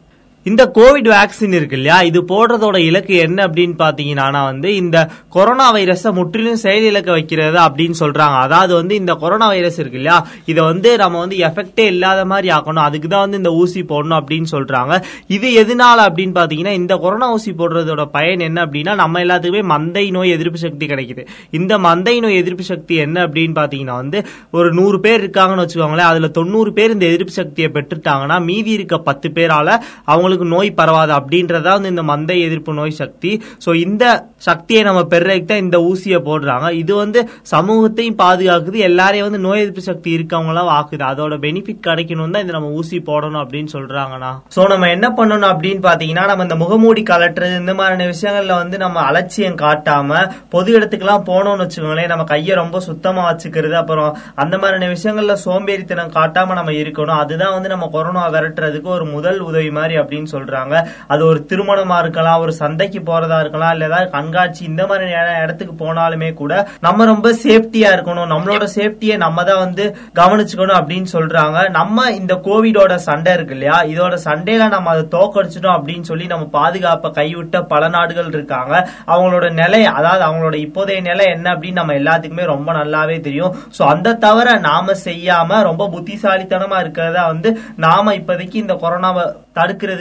இந்த 0.50 0.64
கோவிட் 0.78 1.08
வேக்சின் 1.16 1.56
இருக்கு 1.58 1.76
இல்லையா? 1.80 1.98
இது 2.10 2.20
போடுறதோட 2.32 2.78
இலக்கு 2.90 3.16
என்ன 3.26 3.40
அப்படின்னு 3.48 3.76
பாத்தீங்கன்னா 3.82 4.44
வந்து 4.52 4.70
இந்த 4.76 4.98
கொரோனா 5.36 5.66
வைரஸை 5.76 6.12
முற்றிலும் 6.18 6.62
செயலிழக்க 6.64 7.10
வைக்கிறது 7.18 7.58
அப்படின்னு 7.66 7.98
சொல்றாங்க. 8.00 8.38
அதாவது 8.46 8.74
வந்து 8.74 8.94
இந்த 8.96 9.14
கொரோனா 9.24 9.48
வைரஸ் 9.48 9.80
இருக்கு 9.82 10.00
இல்லையா? 10.02 10.18
இதை 10.46 10.62
வந்து 10.64 10.90
நம்ம 10.98 11.20
வந்து 11.20 11.38
எஃபெக்டே 11.48 11.86
இல்லாத 11.94 12.26
மாதிரி 12.26 12.48
ஆக்கணும். 12.58 12.86
அதுக்கு 12.88 13.08
தான் 13.08 13.26
வந்து 13.26 13.38
இந்த 13.38 13.52
ஊசி 13.62 13.82
போடணும் 13.82 14.20
அப்படின்னு 14.22 14.50
சொல்றாங்க. 14.52 14.94
இது 15.28 15.50
எதனால 15.64 16.06
அப்படின்னு 16.10 16.36
பாத்தீங்கன்னா 16.40 16.74
இந்த 16.82 16.98
கொரோனா 16.98 17.30
ஊசி 17.32 17.52
போடுறதோட 17.52 18.06
பயன் 18.18 18.40
என்ன 18.40 18.66
அப்படின்னா 18.66 18.96
நம்ம 18.96 19.24
எல்லாத்துக்குமே 19.26 19.64
மந்தை 19.74 20.06
நோய் 20.12 20.34
எதிர்ப்பு 20.38 20.62
சக்தி 20.66 20.86
கிடைக்குது. 20.86 21.26
இந்த 21.60 21.78
மந்தை 21.88 22.16
நோய் 22.22 22.40
எதிர்ப்பு 22.44 22.64
சக்தி 22.64 22.96
என்ன 22.96 23.26
அப்படின்னு 23.28 23.56
பாத்தீங்கன்னா 23.62 23.98
வந்து 24.04 24.22
ஒரு 24.52 24.72
நூறு 24.74 25.00
பேர் 25.00 25.24
இருக்காங்கன்னு 25.24 25.66
வச்சுக்கோங்களேன். 25.66 26.12
அதுல 26.14 26.28
தொண்ணூறு 26.40 26.74
பேர் 26.74 26.96
இந்த 26.98 27.06
எதிர்ப்பு 27.06 27.36
சக்தியை 27.40 27.72
பெற்றுட்டாங்கன்னா 27.78 28.40
மீதி 28.50 28.72
இருக்க 28.72 28.98
பத்து 29.12 29.30
பேரால 29.36 29.78
அவங்களுக்கு 30.06 30.38
நோய் 30.54 30.72
பரவாது 30.80 31.14
அப்படின்றதா 31.20 31.72
வந்து 31.78 31.94
இந்த 31.94 32.04
மந்தை 32.12 32.38
எதிர்ப்பு 32.48 32.74
நோய் 32.80 33.00
சக்தி. 33.02 33.32
ஸோ 33.66 33.70
இந்த 33.86 34.04
சக்தியை 34.48 34.82
நம்ம 34.88 35.02
பெறதுக்கு 35.14 35.50
தான் 35.52 35.64
இந்த 35.66 35.78
ஊசியை 35.90 36.20
போடுறாங்க. 36.28 36.68
இது 36.82 36.94
வந்து 36.96 37.20
சமூகத்தையும் 37.54 38.18
பாதுகாக்குது. 38.24 38.78
எல்லாரையும் 38.90 39.28
வந்து 39.28 39.42
நோய் 39.48 39.62
எதிர்ப்பு 39.64 39.84
சக்தி 39.90 40.10
இருக்கவங்களாம் 40.18 40.72
ஆக்குது. 40.78 41.04
அதோட 41.12 41.36
பெனிஃபிட் 41.46 41.86
கிடைக்கணும் 41.88 42.34
தான் 42.36 42.44
இந்த 42.46 42.56
நம்ம 42.58 42.70
ஊசி 42.80 43.00
போடணும் 43.10 43.42
அப்படின்னு 43.44 43.72
சொல்றாங்கண்ணா. 43.76 44.32
ஸோ 44.56 44.68
நம்ம 44.74 44.90
என்ன 44.96 45.08
பண்ணணும் 45.20 45.52
அப்படின்னு 45.54 45.84
பாத்தீங்கன்னா 45.88 46.26
நம்ம 46.32 46.48
இந்த 46.48 46.58
முகமூடி 46.64 47.04
கலட்டுறது 47.12 47.56
இந்த 47.64 47.74
மாதிரியான 47.80 48.10
விஷயங்கள்ல 48.14 48.56
வந்து 48.62 48.78
நம்ம 48.86 49.04
அலட்சியம் 49.10 49.60
காட்டாம 49.64 50.22
பொது 50.56 50.70
இடத்துக்குலாம் 50.78 51.26
போனோம்னு 51.30 51.64
வச்சுக்கோங்களேன் 51.66 52.12
நம்ம 52.14 52.24
கையை 52.34 52.56
ரொம்ப 52.62 52.80
சுத்தமா 52.88 53.24
வச்சுக்கிறது 53.30 53.76
அப்புறம் 53.82 54.12
அந்த 54.36 54.56
மாதிரியான 54.58 54.92
விஷயங்கள்ல 54.96 55.36
சோம்பேறித்தனம் 55.46 56.14
காட்டாம 56.18 56.56
நம்ம 56.60 56.72
இருக்கணும். 56.82 57.20
அதுதான் 57.24 57.54
வந்து 57.56 57.70
நம்ம 57.74 57.88
கொரோனா 57.96 58.24
விரட்டுறதுக்கு 58.36 58.90
ஒரு 58.98 59.06
முதல் 59.16 59.40
உதவி 59.50 59.70
மாதிரி 59.78 59.96
அப்படின்னு 60.02 60.19
சொல்றாங்க. 60.26 60.88
அது 61.08 61.26
ஒரு 61.26 61.46
திருமணமா 61.50 62.00
இருக்கலாம் 62.00 62.40
ஒரு 62.40 62.54
சந்தைக்கு 62.54 63.00
போறதா 63.00 63.40
இருக்கலாம் 63.40 63.72
இல்ல 63.72 63.86
ஏதாவது 63.86 64.10
கண்காட்சி 64.10 64.66
இந்த 64.66 64.88
மாதிரி 64.88 65.10
இடத்துக்கு 65.44 65.74
போனாலுமே 65.86 66.34
கூட 66.34 66.68
நம்ம 66.80 67.06
ரொம்ப 67.06 67.30
சேஃப்டியா 67.44 67.90
இருக்கணும். 67.96 68.32
நம்மளோட 68.34 68.68
சேஃப்டியை 68.76 69.18
நம்ம 69.18 69.44
தான் 69.44 69.58
வந்து 69.58 69.98
கவனிச்சுக்கணும் 70.16 70.80
அப்படின்னு 70.80 71.08
சொல்றாங்க. 71.14 71.70
நம்ம 71.70 72.12
இந்த 72.12 72.34
கோவிடோட 72.36 72.96
சண்டை 72.96 73.34
இருக்கு 73.34 73.54
இல்லையா? 73.54 73.84
இதோட 73.84 74.18
சண்டையில 74.26 74.70
நம்ம 74.70 74.90
அதை 74.90 75.06
தோக்கடிச்சிட்டோம் 75.12 75.78
அப்படின்னு 75.80 76.02
சொல்லி 76.02 76.26
நம்ம 76.26 76.46
பாதுகாப்பை 76.46 77.12
கைவிட்ட 77.20 77.62
பல 77.68 77.88
நாடுகள் 77.88 78.28
இருக்காங்க. 78.28 78.90
அவங்களோட 79.08 79.52
நிலை 79.52 79.86
அதாவது 79.86 80.26
அவங்களோட 80.26 80.56
இப்போதைய 80.66 81.02
நிலை 81.02 81.26
என்ன 81.26 81.54
அப்படின்னு 81.54 81.82
நம்ம 81.82 81.94
எல்லாத்துக்குமே 81.94 82.46
ரொம்ப 82.46 82.74
நல்லாவே 82.74 83.20
தெரியும். 83.20 83.56
சோ 83.78 83.82
அந்த 83.82 84.14
தவிர 84.14 84.58
நாம 84.58 84.94
செய்யாம 85.06 85.62
ரொம்ப 85.64 85.90
புத்திசாலித்தனமா 85.96 86.80
இருக்கிறதா 86.80 87.28
வந்து 87.28 87.60
நாம 87.76 88.14
இப்போதைக்கு 88.14 88.56
இந்த 88.56 88.74
கொரோனாவை 88.74 89.24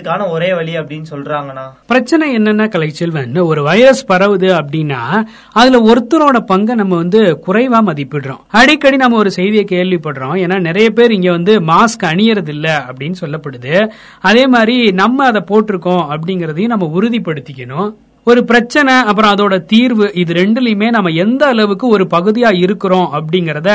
தடுக்கிறதுக்கான 0.09 0.31
ஒரே 0.31 0.55
வழி 0.55 0.79
அப்படின்னு 0.79 1.05
சொல்றாங்கண்ணா. 1.11 1.65
பிரச்சனை 1.87 2.37
என்னன்னா 2.37 2.69
கலைச்செல்வன் 2.69 3.45
ஒரு 3.45 3.63
வைரஸ் 3.63 4.07
பரவுது 4.13 4.49
அப்படின்னா 4.61 5.27
அதுல 5.53 5.93
ஒருத்தரோட 5.93 6.41
பங்கை 6.41 6.75
நம்ம 6.75 6.97
வந்து 6.97 7.43
குறைவா 7.47 7.81
மதிப்பிடுறோம். 7.87 8.41
அடிக்கடி 8.49 8.97
நம்ம 8.97 9.17
ஒரு 9.17 9.31
செய்தியை 9.31 9.65
கேள்விப்படுறோம். 9.65 10.37
ஏன்னா 10.45 10.61
நிறைய 10.61 10.91
பேர் 10.91 11.13
இங்க 11.13 11.31
வந்து 11.31 11.61
மாஸ்க் 11.61 12.05
அணியறது 12.05 12.49
இல்ல 12.49 12.85
அப்படின்னு 12.89 13.15
சொல்லப்படுது. 13.21 13.91
அதே 14.21 14.47
மாதிரி 14.47 14.91
நம்ம 14.91 15.27
அதை 15.27 15.45
போட்டிருக்கோம் 15.51 16.05
அப்படிங்கறதையும் 16.15 16.67
நம்ம 16.67 16.91
உறுதிப்படுத்திக்கணும். 16.95 17.95
ஒரு 18.29 18.41
பிரச்சனை 18.51 18.95
அப்புறம் 19.11 19.33
அதோட 19.35 19.55
தீர்வு 19.73 20.07
இது 20.23 20.33
ரெண்டுலயுமே 20.39 20.89
நம்ம 20.97 21.11
எந்த 21.25 21.43
அளவுக்கு 21.53 21.87
ஒரு 21.95 22.05
பகுதியா 22.15 22.51
இருக்கிறோம் 22.65 23.09
அப்படிங்கறத 23.19 23.71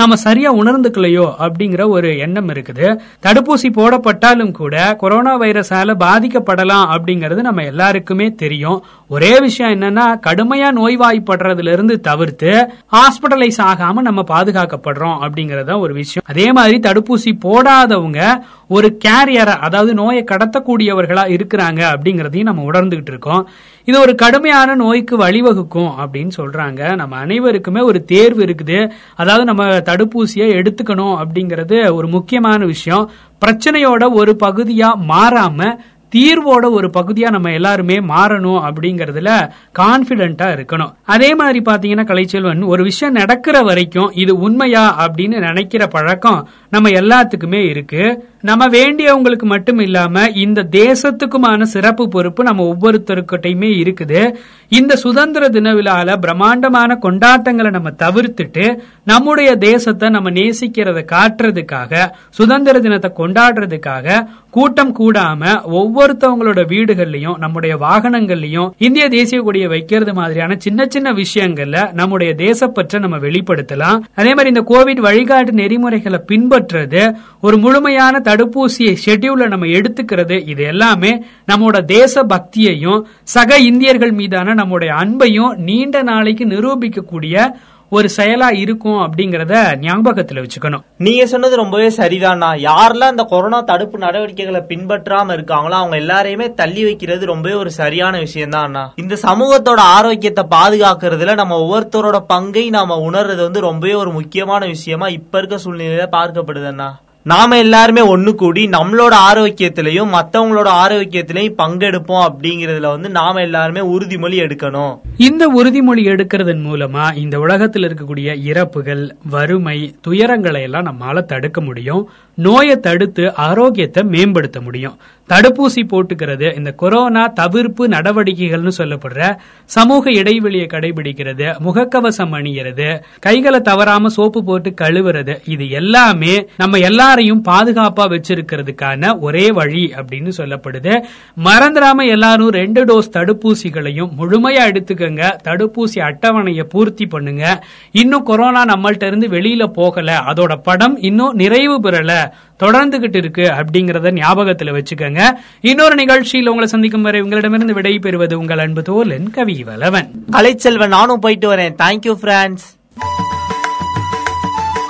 நம்ம 0.00 0.16
சரியா 0.26 0.50
உணர்ந்துக்கலையோ 0.60 1.26
அப்படிங்கிற 1.44 1.82
ஒரு 1.96 2.10
எண்ணம் 2.26 2.50
இருக்குது. 2.54 2.86
தடுப்பூசி 3.26 3.68
போடப்பட்டாலும் 3.78 4.52
கூட 4.60 4.76
கொரோனா 5.02 5.32
வைரஸால 5.42 5.96
பாதிக்கப்படலாம் 6.04 6.86
அப்படிங்கறது 6.94 7.42
நம்ம 7.48 7.64
எல்லாருக்குமே 7.72 8.28
தெரியும். 8.44 8.78
ஒரே 9.14 9.32
விஷயம் 9.46 9.74
என்னன்னா 9.74 10.06
கடுமையா 10.28 10.70
நோய்வாய்ப்படுறதுல 10.78 11.72
இருந்து 11.76 11.96
தவிர்த்து 12.08 12.52
ஹாஸ்பிட்டலைஸ் 12.96 13.60
ஆகாம 13.70 14.04
நம்ம 14.08 14.24
பாதுகாக்கப்படுறோம் 14.34 15.18
அப்படிங்கறத 15.26 15.78
ஒரு 15.84 15.94
விஷயம். 16.02 16.26
அதே 16.32 16.46
மாதிரி 16.58 16.78
தடுப்பூசி 16.88 17.32
போடாதவங்க 17.46 18.20
ஒரு 18.68 18.98
கேரியரா 19.04 19.54
அதாவது 19.66 19.94
நோயை 19.94 20.24
கடத்தக்கூடியவர்களா 20.30 21.24
இருக்கிறாங்க 21.36 21.80
அப்படிங்கறதையும் 21.92 22.48
நம்ம 22.50 22.64
உணர்ந்துகிட்டு 22.70 23.12
இருக்கோம். 23.14 23.48
இது 23.84 24.00
ஒரு 24.00 24.14
கடுமையான 24.14 24.74
நோய்க்கு 24.74 25.16
வழிவகுக்கும் 25.16 25.90
அப்படின்னு 26.02 26.30
சொல்றாங்க. 26.36 26.94
நம்ம 26.94 27.16
அனைவருக்குமே 27.24 27.84
ஒரு 27.90 28.04
தேர்வு 28.04 28.42
இருக்குது. 28.44 28.90
அதாவது 29.16 29.44
நம்ம 29.44 29.66
தடுப்பூசியை 29.90 30.48
எடுத்துக்கணும் 30.60 31.18
அப்படிங்கறது 31.22 31.92
ஒரு 31.92 32.08
முக்கியமான 32.08 32.64
விஷயம். 32.64 33.10
பிரச்சனையோட 33.44 34.12
ஒரு 34.12 34.36
பகுதியா 34.46 34.90
மாறாம 35.12 35.78
தீர்வோட 36.14 36.66
ஒரு 36.70 36.88
பகுதியா 36.96 37.28
நம்ம 37.30 37.50
எல்லாருமே 37.52 37.96
மாறணும் 38.10 38.60
அப்படிங்கறதுல 38.68 39.30
கான்பிடண்டா 39.78 40.46
இருக்கணும். 40.54 40.92
அதே 41.04 41.34
மாதிரி 41.34 41.60
பாத்தீங்கன்னா 41.60 42.04
கலைச்செல்வன் 42.10 42.62
ஒரு 42.66 42.82
விஷயம் 42.82 43.14
நடக்கிற 43.14 43.62
வரைக்கும் 43.62 44.12
இது 44.12 44.38
உண்மையா 44.38 44.84
அப்படின்னு 45.04 45.38
நினைக்கிற 45.46 45.86
பழக்கம் 45.86 46.48
நம்ம 46.70 46.90
எல்லாத்துக்குமே 47.00 47.60
இருக்கு. 47.72 48.02
நம்ம 48.40 48.68
வேண்டியவங்களுக்கு 48.68 49.46
மட்டும் 49.52 49.78
இல்லாம 49.78 50.24
இந்த 50.30 50.66
தேசத்துக்குமான 50.70 51.62
சிறப்பு 51.62 52.08
பொறுப்பு 52.08 52.44
நம்ம 52.44 52.64
ஒவ்வொருத்தருக்கிட்டையுமே 52.72 53.70
இருக்குது. 53.82 54.34
இந்த 54.68 54.96
சுதந்திர 54.96 55.48
தின 55.48 55.72
விழால 55.74 56.16
பிரம்மாண்டமான 56.16 56.98
கொண்டாட்டங்களை 57.02 57.70
நம்ம 57.70 57.90
தவிர்த்துட்டு 58.02 58.78
நம்முடைய 59.04 59.56
தேசத்தை 59.56 60.08
நம்ம 60.08 60.30
நேசிக்கிறத 60.30 61.02
காட்டுறதுக்காக 61.14 62.10
சுதந்திர 62.30 62.80
தினத்தை 62.80 63.10
கொண்டாடுறதுக்காக 63.16 64.26
கூட்டம் 64.50 64.96
கூடாம 64.98 65.42
ஒவ்வொருத்தவங்களோட 65.78 66.60
வீடுகள்லயும் 66.72 67.38
நம்முடைய 67.38 67.76
வாகனங்கள்லயும் 67.76 68.70
இந்திய 68.78 69.08
தேசிய 69.08 69.42
கொடியை 69.42 69.68
வைக்கிறது 69.68 70.14
மாதிரியான 70.14 70.56
சின்ன 70.58 70.86
சின்ன 70.88 71.12
விஷயங்கள்ல 71.12 71.92
நம்முடைய 71.92 72.34
தேசப்பற்ற 72.36 72.98
நம்ம 72.98 73.16
வெளிப்படுத்தலாம். 73.16 74.00
அதே 74.14 74.34
மாதிரி 74.34 74.52
இந்த 74.54 74.64
கோவிட் 74.70 75.04
வழிகாட்டு 75.08 75.50
நெறிமுறைகளை 75.50 76.20
பின்பற்றுறது 76.28 77.14
ஒரு 77.40 77.58
முழுமையான 77.58 78.20
தடுப்பூசியை 78.28 78.94
ஷெட்யூல்ல 79.06 79.48
நம்ம 79.48 79.66
எடுத்துக்கிறது 79.78 80.38
இது 80.46 80.62
எல்லாமே 80.64 81.12
நம்மளோட 81.52 81.84
தேச 81.94 82.24
பக்தியையும் 82.24 83.00
சக 83.28 83.58
இந்தியர்கள் 83.70 84.12
மீதான 84.12 84.54
நம்முடைய 84.54 84.92
அன்பையும் 84.94 85.56
நீண்ட 85.62 86.02
நாளைக்கு 86.02 86.46
நிரூபிக்கக்கூடிய 86.46 87.48
ஒரு 87.92 88.08
செயலா 88.16 88.48
இருக்கும் 88.54 88.98
அப்படிங்கறத 89.04 89.54
ஞாபகத்துல 89.80 90.42
வச்சுக்கணும். 90.42 90.82
நீங்க 90.96 91.26
சொன்னது 91.26 91.56
ரொம்பவே 91.56 91.86
சரிதானா. 91.88 92.50
யாரெல்லாம் 92.64 93.10
இந்த 93.10 93.24
கொரோனா 93.24 93.60
தடுப்பு 93.60 93.98
நடவடிக்கைகளை 93.98 94.60
பின்பற்றாம 94.68 95.32
இருக்காங்களோ 95.32 95.76
அவங்க 95.78 95.96
எல்லாரையுமே 95.96 96.54
தள்ளி 96.54 96.84
வைக்கிறது 96.84 97.26
ரொம்பவே 97.26 97.54
ஒரு 97.54 97.70
சரியான 97.70 98.18
விஷயம் 98.18 98.50
தான் 98.50 98.76
இந்த 98.96 99.16
சமூகத்தோட 99.22 99.80
ஆரோக்கியத்தை 99.96 100.44
பாதுகாக்கிறதுல 100.50 101.34
நம்ம 101.34 101.56
ஒவ்வொருத்தரோட 101.64 102.20
பங்கை 102.26 102.70
நாம 102.70 103.00
உணர்றது 103.10 103.42
வந்து 103.42 103.60
ரொம்பவே 103.60 103.94
ஒரு 103.94 104.12
முக்கியமான 104.12 104.66
விஷயமா 104.66 105.08
இப்ப 105.18 105.38
இருக்க 105.38 105.58
சூழ்நிலையில 105.64 106.08
பார்க்கப்படுதுண்ணா 106.18 106.90
நாம 107.22 107.58
எல்லாருமே 107.58 108.16
ஒண்ணு 108.16 108.34
கூடி 108.34 108.66
நம்மளோட 108.66 109.14
ஆரோக்கியத்திலையும் 109.32 110.12
மத்தவங்களோட 110.12 110.68
ஆரோக்கியத்திலையும் 110.84 111.54
பங்கெடுப்போம் 111.58 112.26
அப்படிங்கறதுல 112.28 112.88
வந்து 112.88 113.08
நாம 113.08 113.40
எல்லாருமே 113.40 113.80
உறுதிமொழி 113.80 114.38
எடுக்கணும். 114.44 114.98
இந்த 115.16 115.48
உறுதிமொழி 115.48 116.02
எடுக்கிறதன் 116.04 116.62
மூலமா 116.68 117.16
இந்த 117.16 117.38
உலகத்தில் 117.38 117.82
இருக்கக்கூடிய 117.82 118.44
இறப்புகள் 118.44 119.16
வறுமை 119.30 119.94
துயரங்களை 120.08 120.60
எல்லாம் 120.60 120.86
நம்மால 120.86 121.22
தடுக்க 121.22 121.60
முடியும். 121.60 122.10
நோயை 122.34 122.80
தடுத்து 122.80 123.34
ஆரோக்கியத்தை 123.34 124.02
மேம்படுத்த 124.02 124.60
முடியும். 124.60 124.96
தடுப்பூசி 125.28 125.82
போட்டுக்கிறது 125.92 126.56
இந்த 126.56 126.72
கொரோனா 126.72 127.26
தவிர்ப்பு 127.26 127.88
நடவடிக்கைகள்னு 127.88 128.72
சொல்லப்படுற 128.78 129.36
சமூக 129.64 130.10
இடைவெளியை 130.10 130.66
கடைபிடிக்கிறது 130.70 131.46
முகக்கவசம் 131.64 132.34
அணிகிறது 132.38 133.02
கைகளை 133.20 133.60
தவறாம 133.60 134.08
சோப்பு 134.08 134.44
போட்டு 134.44 134.74
கழுவுறது 134.80 135.36
இது 135.44 135.70
எல்லாமே 135.70 136.46
நம்ம 136.56 136.78
எல்லாரையும் 136.78 137.44
பாதுகாப்பா 137.48 138.06
வச்சிருக்கிறதுக்கான 138.14 139.18
ஒரே 139.20 139.50
வழி 139.50 139.92
அப்படின்னு 139.96 140.32
சொல்லப்படுது. 140.36 141.02
மறந்துடாம 141.44 142.08
எல்லாரும் 142.08 142.50
ரெண்டு 142.50 142.84
டோஸ் 142.84 143.12
தடுப்பூசிகளையும் 143.12 144.10
முழுமையா 144.18 144.64
எடுத்துக்கங்க. 144.70 145.22
தடுப்பூசி 145.44 145.98
அட்டவணையை 146.08 146.62
பூர்த்தி 146.62 147.06
பண்ணுங்க. 147.06 147.64
இன்னும் 147.92 148.22
கொரோனா 148.22 148.64
நம்மள்ட்ட 148.64 149.06
இருந்து 149.06 149.28
வெளியில 149.28 149.66
போகல. 149.66 150.22
அதோட 150.26 150.56
படம் 150.62 150.96
இன்னும் 151.00 151.34
நிறைவு 151.34 151.80
பெறல. 151.80 152.30
தொடர்ந்துகிட்டு 152.62 153.16
இருக்கு 153.16 153.42
அப்படிங்கறத 153.42 154.10
ஞாபகத்துல 154.20 154.72
வச்சுக்கோங்க. 154.78 155.20
இன்னொரு 155.60 155.94
நிகழ்ச்சியில் 155.94 156.46
உங்களை 156.46 156.68
சந்திக்கும் 156.68 157.02
வரை 157.02 157.20
உங்களிடமிருந்து 157.20 157.74
விடை 157.74 157.98
பெறுவது 157.98 158.38
உங்கள் 158.38 158.58
அன்பு 158.58 158.82
தோலன் 158.88 159.30
கவி 159.30 159.64
வலவன் 159.64 160.08
கலைச்செல்வன் 160.32 160.88
நானும் 160.88 161.20
போயிட்டு 161.20 161.56
வரேன். 161.56 161.76
தேங்க்யூ 161.82 162.14
பிரான்ஸ் 162.14 162.76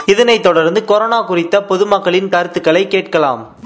இதனைத் 0.06 0.42
தொடர்ந்து 0.42 0.84
கொரோனா 0.84 1.22
குறித்த 1.22 1.64
பொதுமக்களின் 1.68 2.28
கருத்துக்களை 2.28 2.88
கேட்கலாம். 2.88 3.56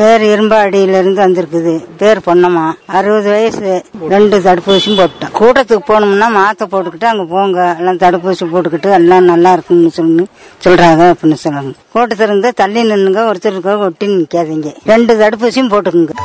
பேர் 0.00 0.22
இரும்பாடியில 0.22 0.98
இருந்து 1.00 1.20
வந்திருக்குது. 1.22 1.72
பேர் 2.00 2.18
பொன்னம்மா. 2.26 2.62
அறுபது 2.98 3.28
வயசு 3.30 3.70
ரெண்டு 4.12 4.36
தடுப்பூசியும் 4.44 4.98
போட்டேன் 5.00 5.32
கூட்டத்துக்கு 5.38 5.84
போனோம்னா 5.88 6.28
மாத்த 6.36 6.66
போட்டுக்கிட்டு 6.72 7.08
அங்க 7.10 7.24
போங்க. 7.32 7.58
எல்லாம் 7.78 7.98
தடுப்பூசி 8.02 8.44
போட்டுக்கிட்டு 8.52 8.90
எல்லாம் 8.98 9.26
நல்லா 9.30 9.50
இருக்குன்னு 9.56 9.90
சொல்லி 9.98 10.24
சொல்றாங்க 10.64 11.02
அப்படின்னு 11.10 11.38
சொல்லுங்க 11.42 11.72
கூட்டத்திலிருந்து 11.94 12.52
தள்ளி 12.60 12.84
நின்னுங்க. 12.90 13.20
ஒருத்தருக்கு 13.30 13.74
ஒட்டி 13.86 14.08
நிக்காதீங்க. 14.14 14.72
ரெண்டு 14.92 15.14
தடுப்பூசியும் 15.22 15.70
போட்டுக்குங்க. 15.74 16.16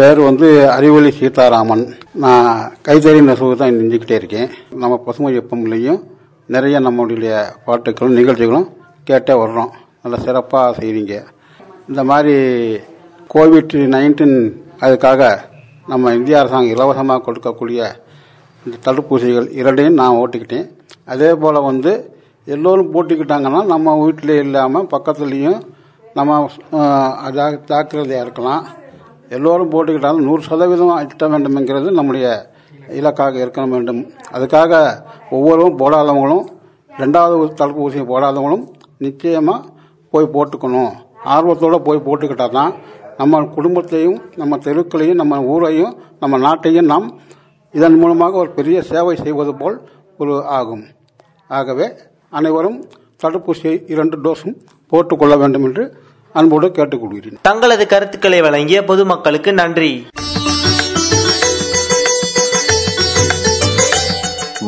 பேர் 0.00 0.20
வந்து 0.28 0.48
அறிவொளி 0.76 1.12
சீதாராமன். 1.18 1.84
நான் 2.26 2.52
கைத்தறி 2.88 3.22
நெசவு 3.30 3.60
தான் 3.64 3.76
நெஞ்சிக்கிட்டே 3.80 4.18
இருக்கேன். 4.20 4.48
நம்ம 4.82 5.02
பசுமை 5.08 5.32
எப்பம்லையும் 5.42 6.00
நிறைய 6.56 6.78
நம்மளுடைய 6.86 7.44
பாட்டுகளும் 7.66 8.18
நிகழ்ச்சிகளும் 8.20 8.70
கேட்டே 9.10 9.36
வர்றோம். 9.44 9.72
நல்லா 10.04 10.18
சிறப்பாக 10.26 10.74
செய்கிறீங்க 10.78 11.14
இந்த 11.90 12.02
மாதிரி 12.10 12.34
கோவிட் 13.34 13.74
நைன்டீன் 13.94 14.36
அதுக்காக 14.84 15.22
நம்ம 15.92 16.12
இந்திய 16.18 16.40
அரசாங்கம் 16.40 16.74
இலவசமாக 16.74 17.22
கொடுக்கக்கூடிய 17.26 17.80
இந்த 18.64 18.76
தடுப்பூசிகள் 18.86 19.46
இரண்டையும் 19.60 19.98
நான் 20.00 20.18
ஓட்டிக்கிட்டேன். 20.22 20.66
அதே 21.12 21.30
போல் 21.42 21.66
வந்து 21.68 21.92
எல்லோரும் 22.54 22.92
போட்டுக்கிட்டாங்கன்னா 22.94 23.60
நம்ம 23.72 23.94
வீட்டில் 24.02 24.34
இல்லாமல் 24.44 24.88
பக்கத்துலேயும் 24.94 25.60
நம்ம 26.18 26.36
ஜாக்கிரதையாக 27.70 28.24
இருக்கலாம். 28.26 28.62
எல்லோரும் 29.36 29.72
போட்டுக்கிட்டாலும் 29.72 30.26
நூறு 30.28 30.42
சதவீதம் 30.48 30.92
எட்ட 31.06 31.26
வேண்டும்ங்கிறது 31.32 31.88
நம்முடைய 31.98 32.26
இலக்காக 33.00 33.38
இருக்க 33.44 33.64
வேண்டும். 33.72 34.02
அதுக்காக 34.36 34.72
ஒவ்வொருவரும் 35.36 35.80
போடாதவங்களும் 35.82 36.46
ரெண்டாவது 37.02 37.50
தடுப்பூசி 37.60 38.02
போடாதவங்களும் 38.12 38.64
நிச்சயமாக 39.06 39.76
போய் 40.14 40.32
போட்டுக்கணும். 40.34 40.92
ஆர்வத்தோடு 41.34 41.78
போய் 41.88 42.06
போட்டுக்கிட்டால் 42.06 42.56
தான் 42.58 42.72
நம்ம 43.20 43.40
குடும்பத்தையும் 43.56 44.18
நம்ம 44.40 44.58
தெருக்களையும் 44.66 45.20
நம்ம 45.20 45.40
ஊரையும் 45.52 45.94
நம்ம 46.20 46.38
நாட்டையும் 46.46 46.90
நாம் 46.92 47.08
இதன் 47.78 47.98
மூலமாக 48.02 48.38
ஒரு 48.42 48.50
பெரிய 48.58 48.78
சேவை 48.90 49.14
செய்வது 49.24 49.52
போல் 49.60 49.76
ஒரு 50.22 50.34
ஆகும். 50.58 50.84
ஆகவே 51.58 51.86
அனைவரும் 52.38 52.78
தடுப்பூசியை 53.22 53.76
இரண்டு 53.94 54.16
டோஸும் 54.24 54.56
போட்டுக்கொள்ள 54.92 55.36
வேண்டும் 55.42 55.66
என்று 55.68 55.84
அன்போடு 56.34 56.68
கேட்டுக்கொள்கிறேன். 56.78 57.38
தங்களது 57.48 57.86
கருத்துக்களை 57.92 58.40
வழங்கிய 58.46 58.80
பொதுமக்களுக்கு 58.90 59.52
நன்றி. 59.52 59.90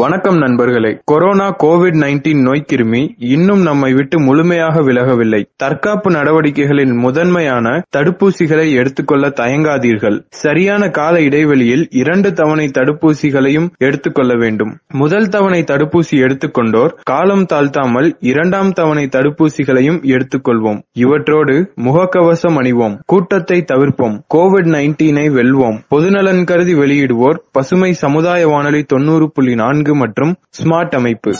வணக்கம் 0.01 0.37
நண்பர்களே. 0.37 1.01
கொரோனா 1.05 1.57
கோவிட் 1.63 1.97
19 1.97 2.41
நோய்க்கிருமி 2.45 3.09
இன்னும் 3.19 3.63
நம்மை 3.63 3.93
விட்டு 3.93 4.21
முழுமையாக 4.21 4.81
விலகவில்லை. 4.81 5.45
தற்காப்பு 5.57 6.11
நடவடிக்கைகளின் 6.11 6.97
முதன்மையான 6.97 7.83
தடுப்பூசிகளை 7.97 8.75
எடுத்துக்கொள்ள 8.75 9.29
தயங்காதீர்கள். 9.29 10.25
சரியான 10.29 10.89
கால 10.89 11.21
இடைவெளியில் 11.21 11.89
இரண்டு 11.91 12.33
தவணை 12.33 12.71
தடுப்பூசிகளையும் 12.79 13.69
எடுத்துக்கொள்ள 13.77 14.35
வேண்டும். 14.35 14.79
முதல் 14.89 15.29
தவணை 15.29 15.63
தடுப்பூசி 15.63 16.17
எடுத்துக்கொண்டோர் 16.17 16.91
காலம் 17.03 17.47
தாழ்த்தாமல் 17.53 18.13
இரண்டாம் 18.21 18.73
தவணை 18.73 19.09
தடுப்பூசிகளையும் 19.13 20.01
எடுத்துக்கொள்வோம். 20.03 20.83
இவற்றோடு 20.99 21.73
முகக்கவசம் 21.81 22.57
அணிவோம். 22.57 22.99
கூட்டத்தை 23.07 23.65
தவிர்ப்போம். 23.73 24.19
கோவிட் 24.35 24.71
நைன்டீனை 24.71 25.27
வெல்வோம். 25.29 25.79
பொதுநலன் 25.95 26.45
கருதி 26.45 26.75
வெளியிடுவோர் 26.75 27.39
பசுமை 27.53 27.93
சமுதாய 27.93 28.49
வானொலி 28.49 28.83
தொண்ணூறு 28.83 29.33
புள்ளி 29.33 29.55
நான்கு 29.55 29.89
மற்றும் 29.94 30.38
ஸ்மார்ட் 30.50 30.94
அமைப்பு. 30.94 31.33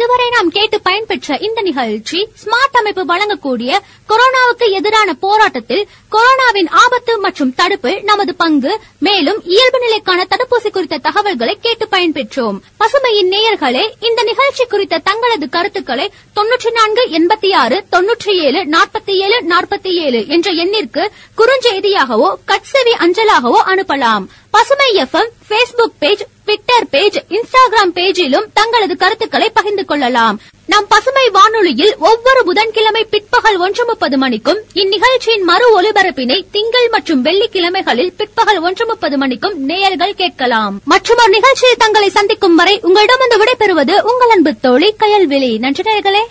இதுவரை 0.00 0.26
நாம் 0.34 0.50
கேட்டு 0.50 0.76
பயன்பெற்ற 0.80 1.36
இந்த 1.46 1.60
நிகழ்ச்சி 1.66 2.18
ஸ்மார்ட் 2.42 2.76
அமைப்பு 2.80 3.02
வழங்கக்கூடிய 3.10 3.70
கொரோனாவுக்கு 4.10 4.66
எதிரான 4.78 5.12
போராட்டத்தில் 5.24 5.82
கொரோனாவின் 6.14 6.70
ஆபத்து 6.82 7.12
மற்றும் 7.24 7.52
தடுப்பு 7.58 7.92
நமது 8.02 8.32
பங்கு. 8.34 8.72
மேலும் 9.06 9.40
இயல்பு 9.54 9.78
நிலைக்கான 9.84 10.24
தடுப்பூசி 10.32 10.70
குறித்த 10.70 11.00
தகவல்களை 11.06 11.54
கேட்டு 11.66 11.86
பயன்பெற்றோம். 11.90 12.56
பசுமையின் 12.80 13.30
நேயர்களே 13.34 13.84
இந்த 14.08 14.22
நிகழ்ச்சி 14.22 14.66
குறித்த 14.66 15.02
தங்களது 15.08 15.48
கருத்துக்களை 15.48 16.06
தொன்னூற்றி 16.38 16.72
நான்கு 16.78 17.04
எண்பத்தி 17.18 17.50
ஆறு 17.62 17.78
தொன்னூற்றி 17.92 18.34
ஏழு 18.46 18.62
நாற்பத்தி 18.76 19.14
ஏழு 19.26 19.38
நாற்பத்தி 19.52 19.92
ஏழு 20.06 20.22
என்ற 20.36 20.50
எண்ணிற்கு 20.64 21.04
குறுஞ்செய்தியாகவோ 21.40 22.30
கட்செவி 22.52 22.96
அஞ்சலாகவோ 23.06 23.62
அனுப்பலாம். 23.72 24.26
Pasumai 24.50 24.90
FM 25.04 25.32
Facebook 25.50 25.98
page 25.98 26.24
Twitter 26.50 26.88
page 26.88 27.18
Instagram 27.28 27.92
பேஜிலும் 27.94 28.46
தங்களது 28.54 28.96
கருத்துக்களை 28.96 29.50
பகிர்ந்து 29.50 29.84
கொள்ளலாம். 29.84 30.40
நம் 30.66 30.86
பசுமை 30.88 31.28
வானொலியில் 31.28 31.96
ஒவ்வொரு 31.98 32.44
புதன்கிழமை 32.44 33.04
பிற்பகல் 33.04 33.56
ஒன்று 33.56 33.84
முப்பது 33.84 34.18
மணிக்கும் 34.18 34.60
இந்நிகழ்ச்சியின் 34.74 35.42
மறு 35.42 35.66
ஒலிபரப்பினை 35.80 36.44
திங்கள் 36.50 36.88
மற்றும் 36.88 37.24
வெள்ளிக்கிழமைகளில் 37.24 38.12
பிற்பகல் 38.16 38.58
ஒன்று 38.58 38.86
முப்பது 38.86 39.18
மணிக்கும் 39.18 39.56
நேயர்கள் 39.56 40.14
கேட்கலாம். 40.14 40.80
மற்றும் 40.84 41.16
ஒரு 41.22 41.28
நிகழ்ச்சியில் 41.28 41.76
தங்களை 41.78 42.08
சந்திக்கும் 42.08 42.54
வரை 42.54 42.78
உங்களிடமிருந்து 42.82 43.44
விடைபெறுவது 43.44 44.00
உங்கள் 44.00 44.28
அன்பு 44.28 44.54
தோழி 44.60 44.94
கயல்விழி. 44.98 45.58
நன்றி 45.58 45.82
நேர்களே 45.82 46.22